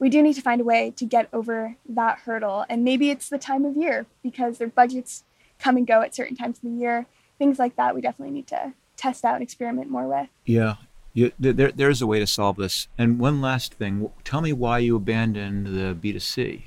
we 0.00 0.08
do 0.08 0.20
need 0.20 0.34
to 0.34 0.42
find 0.42 0.60
a 0.60 0.64
way 0.64 0.92
to 0.96 1.04
get 1.04 1.28
over 1.32 1.76
that 1.88 2.18
hurdle. 2.20 2.64
And 2.68 2.82
maybe 2.82 3.10
it's 3.10 3.28
the 3.28 3.38
time 3.38 3.64
of 3.64 3.76
year 3.76 4.06
because 4.22 4.58
their 4.58 4.66
budgets 4.66 5.22
come 5.60 5.76
and 5.76 5.86
go 5.86 6.00
at 6.00 6.14
certain 6.14 6.36
times 6.36 6.58
of 6.58 6.62
the 6.62 6.80
year. 6.80 7.06
Things 7.38 7.58
like 7.58 7.76
that, 7.76 7.94
we 7.94 8.00
definitely 8.00 8.34
need 8.34 8.48
to 8.48 8.72
test 8.96 9.24
out 9.24 9.34
and 9.34 9.42
experiment 9.42 9.90
more 9.90 10.08
with. 10.08 10.28
Yeah. 10.44 10.76
You, 11.12 11.32
there, 11.38 11.52
there- 11.52 11.72
there's 11.72 12.00
a 12.02 12.06
way 12.06 12.18
to 12.20 12.26
solve 12.26 12.56
this. 12.56 12.88
And 12.96 13.18
one 13.18 13.40
last 13.40 13.74
thing. 13.74 14.10
Tell 14.24 14.40
me 14.40 14.52
why 14.52 14.78
you 14.78 14.96
abandoned 14.96 15.66
the 15.66 15.94
B2C. 15.94 16.62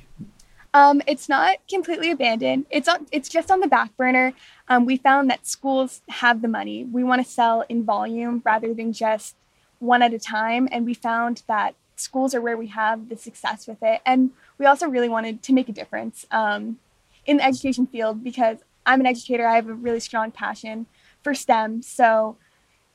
Um, 0.76 1.02
it's 1.06 1.30
not 1.30 1.58
completely 1.70 2.10
abandoned. 2.10 2.66
It's 2.72 2.88
on. 2.88 3.06
It's 3.12 3.30
just 3.30 3.52
on 3.52 3.60
the 3.60 3.68
back 3.68 3.96
burner. 3.96 4.34
Um, 4.68 4.86
we 4.86 4.98
found 4.98 5.30
that 5.30 5.46
schools 5.46 6.02
have 6.10 6.42
the 6.42 6.48
money. 6.48 6.84
We 6.84 7.04
want 7.04 7.24
to 7.24 7.30
sell 7.32 7.64
in 7.70 7.84
volume 7.86 8.42
rather 8.44 8.74
than 8.74 8.92
just 8.92 9.36
one 9.78 10.02
at 10.02 10.14
a 10.16 10.20
time. 10.20 10.68
And 10.72 10.84
we 10.84 10.96
found 10.96 11.44
that 11.48 11.76
schools 11.96 12.34
are 12.34 12.42
where 12.42 12.58
we 12.58 12.68
have 12.68 13.10
the 13.10 13.16
success 13.18 13.68
with 13.68 13.78
it. 13.84 14.02
And 14.04 14.32
we 14.58 14.66
also 14.66 14.88
really 14.88 15.10
wanted 15.10 15.44
to 15.44 15.54
make 15.54 15.70
a 15.70 15.74
difference 15.74 16.26
um, 16.32 16.80
in 17.28 17.38
the 17.38 17.46
education 17.46 17.86
field 17.86 18.24
because 18.24 18.58
I'm 18.84 19.00
an 19.00 19.06
educator. 19.06 19.46
I 19.46 19.54
have 19.56 19.70
a 19.70 19.76
really 19.76 20.00
strong 20.00 20.32
passion 20.32 20.88
for 21.22 21.36
STEM. 21.36 21.84
So 21.84 22.36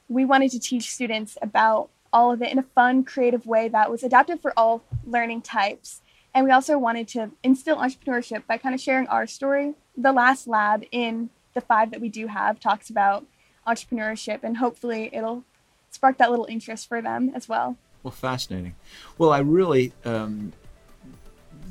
we 0.09 0.25
wanted 0.25 0.51
to 0.53 0.59
teach 0.59 0.90
students 0.90 1.37
about 1.42 1.90
all 2.12 2.33
of 2.33 2.42
it 2.42 2.51
in 2.51 2.59
a 2.59 2.62
fun, 2.62 3.05
creative 3.05 3.47
way 3.47 3.68
that 3.68 3.90
was 3.90 4.03
adapted 4.03 4.40
for 4.40 4.53
all 4.57 4.83
learning 5.07 5.42
types. 5.42 6.01
And 6.35 6.44
we 6.44 6.51
also 6.51 6.79
wanted 6.79 7.09
to 7.09 7.31
instill 7.42 7.77
entrepreneurship 7.77 8.47
by 8.47 8.59
kind 8.59 8.75
of 8.75 8.81
sharing 8.81 9.07
our 9.09 9.27
story. 9.27 9.75
The 9.97 10.12
last 10.12 10.47
lab 10.47 10.85
in 10.90 11.31
the 11.55 11.61
five 11.61 11.90
that 11.90 12.01
we 12.01 12.09
do 12.09 12.27
have 12.29 12.61
talks 12.61 12.88
about 12.90 13.27
entrepreneurship, 13.66 14.40
and 14.42 14.57
hopefully 14.57 15.11
it'll 15.12 15.44
spark 15.90 16.18
that 16.18 16.31
little 16.31 16.47
interest 16.47 16.88
for 16.88 17.03
them 17.03 17.33
as 17.35 17.49
well. 17.49 17.77
Well, 18.03 18.12
fascinating. 18.12 18.75
Well, 19.18 19.33
I 19.33 19.40
really 19.40 19.92
um, 20.05 20.53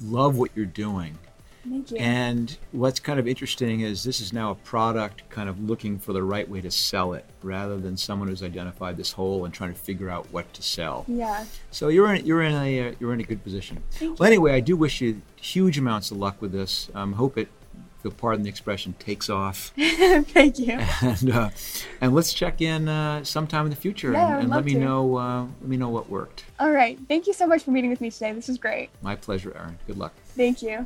love 0.04 0.38
what 0.38 0.52
you're 0.54 0.66
doing. 0.66 1.18
Thank 1.70 1.92
you. 1.92 1.98
And 1.98 2.58
what's 2.72 3.00
kind 3.00 3.20
of 3.20 3.28
interesting 3.28 3.82
is 3.82 4.04
this 4.04 4.20
is 4.22 4.32
now 4.34 4.52
a 4.52 4.56
product 4.56 5.30
kind 5.30 5.50
of 5.50 5.60
looking 5.60 6.00
for 6.00 6.14
the 6.14 6.24
right 6.24 6.48
way 6.50 6.62
to 6.62 6.72
sell 6.72 7.14
it 7.14 7.26
rather 7.44 7.78
than 7.78 7.98
someone 7.98 8.28
who's 8.30 8.44
identified 8.44 8.98
this 8.98 9.12
hole 9.14 9.46
and 9.46 9.54
trying 9.54 9.74
to 9.74 9.80
figure 9.80 10.10
out 10.10 10.28
what 10.32 10.54
to 10.54 10.62
sell. 10.62 11.06
yeah. 11.08 11.46
So 11.72 11.90
you're 11.90 12.14
in 12.14 12.26
you're 12.26 12.42
in 12.44 12.54
a 12.54 12.90
uh, 12.90 12.94
you're 13.00 13.14
in 13.14 13.20
a 13.20 13.24
good 13.24 13.44
position. 13.44 13.84
Thank 13.92 14.20
Well, 14.20 14.28
anyway, 14.28 14.54
I 14.54 14.60
do 14.60 14.76
wish 14.78 15.02
you 15.02 15.22
huge 15.36 15.78
amounts 15.78 16.12
of 16.12 16.18
luck 16.18 16.42
with 16.42 16.52
this. 16.52 16.90
Um, 16.96 17.14
hope 17.14 17.38
it, 17.38 17.48
you'll 18.04 18.14
pardon 18.14 18.44
the 18.44 18.50
expression, 18.50 18.94
takes 19.00 19.30
off. 19.30 19.72
Thank 19.78 20.60
you. 20.60 20.74
and 21.02 21.32
uh, 21.32 21.50
and 22.02 22.16
let's 22.16 22.34
check 22.34 22.62
in 22.62 22.88
uh, 22.88 23.24
sometime 23.24 23.66
in 23.66 23.70
the 23.70 23.76
future 23.76 24.12
Yeah, 24.12 24.34
and, 24.34 24.44
and 24.44 24.50
let 24.50 24.66
me 24.66 24.74
to. 24.74 24.80
know 24.80 25.18
uh, 25.18 25.42
let 25.44 25.70
me 25.70 25.78
know 25.78 25.90
what 25.90 26.10
worked. 26.10 26.46
All 26.60 26.72
right. 26.72 26.98
Thank 27.08 27.28
you 27.28 27.34
so 27.34 27.46
much 27.46 27.64
for 27.64 27.72
meeting 27.72 27.90
with 27.90 28.02
me 28.02 28.10
today. 28.10 28.32
This 28.34 28.48
was 28.48 28.58
great. 28.58 28.90
My 29.02 29.16
pleasure, 29.16 29.56
Erin. 29.56 29.78
Good 29.88 29.98
luck. 29.98 30.14
Thank 30.36 30.62
you. 30.62 30.86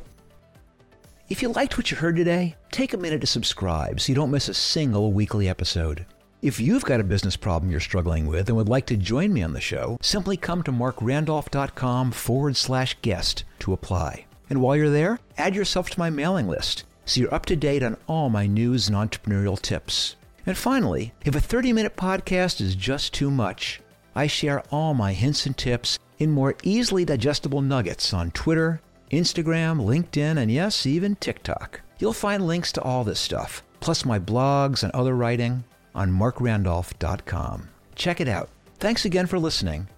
If 1.32 1.40
you 1.40 1.48
liked 1.48 1.78
what 1.78 1.90
you 1.90 1.96
heard 1.96 2.16
today, 2.16 2.56
take 2.70 2.92
a 2.92 2.98
minute 2.98 3.22
to 3.22 3.26
subscribe 3.26 4.00
so 4.00 4.12
you 4.12 4.14
don't 4.14 4.30
miss 4.30 4.50
a 4.50 4.52
single 4.52 5.14
weekly 5.14 5.48
episode. 5.48 6.04
If 6.42 6.60
you've 6.60 6.84
got 6.84 7.00
a 7.00 7.04
business 7.04 7.36
problem 7.36 7.70
you're 7.70 7.80
struggling 7.80 8.26
with 8.26 8.48
and 8.48 8.56
would 8.58 8.68
like 8.68 8.84
to 8.88 8.98
join 8.98 9.32
me 9.32 9.42
on 9.42 9.54
the 9.54 9.58
show, 9.58 9.96
simply 10.02 10.36
come 10.36 10.62
to 10.64 10.70
marcrandolph.com 10.70 12.12
forward 12.12 12.58
slash 12.58 12.98
guest 13.00 13.44
to 13.60 13.72
apply. 13.72 14.26
And 14.50 14.60
while 14.60 14.76
you're 14.76 14.90
there, 14.90 15.20
add 15.38 15.54
yourself 15.54 15.88
to 15.88 15.98
my 15.98 16.10
mailing 16.10 16.48
list 16.48 16.84
so 17.06 17.22
you're 17.22 17.34
up 17.34 17.46
to 17.46 17.56
date 17.56 17.82
on 17.82 17.96
all 18.06 18.28
my 18.28 18.46
news 18.46 18.86
and 18.86 18.94
entrepreneurial 18.94 19.58
tips. 19.58 20.16
And 20.44 20.58
finally, 20.58 21.14
if 21.24 21.34
a 21.34 21.40
30 21.40 21.72
minute 21.72 21.96
podcast 21.96 22.60
is 22.60 22.74
just 22.74 23.14
too 23.14 23.30
much, 23.30 23.80
I 24.14 24.26
share 24.26 24.64
all 24.70 24.92
my 24.92 25.14
hints 25.14 25.46
and 25.46 25.56
tips 25.56 25.98
in 26.18 26.30
more 26.30 26.56
easily 26.62 27.06
digestible 27.06 27.62
nuggets 27.62 28.12
on 28.12 28.32
Twitter, 28.32 28.82
Instagram, 29.12 29.80
LinkedIn, 29.80 30.38
and 30.38 30.50
yes, 30.50 30.86
even 30.86 31.16
TikTok. 31.16 31.80
You'll 31.98 32.12
find 32.12 32.46
links 32.46 32.72
to 32.72 32.82
all 32.82 33.04
this 33.04 33.20
stuff, 33.20 33.62
plus 33.80 34.04
my 34.04 34.18
blogs 34.18 34.82
and 34.82 34.92
other 34.92 35.14
writing 35.14 35.64
on 35.94 36.10
marcrandolph.com. 36.10 37.68
Check 37.94 38.20
it 38.20 38.28
out. 38.28 38.48
Thanks 38.78 39.04
again 39.04 39.26
for 39.26 39.38
listening. 39.38 39.88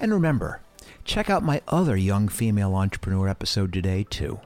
And 0.00 0.12
remember, 0.12 0.60
check 1.04 1.30
out 1.30 1.42
my 1.42 1.62
other 1.68 1.96
young 1.96 2.28
female 2.28 2.74
entrepreneur 2.74 3.28
episode 3.28 3.72
today, 3.72 4.04
too. 4.10 4.40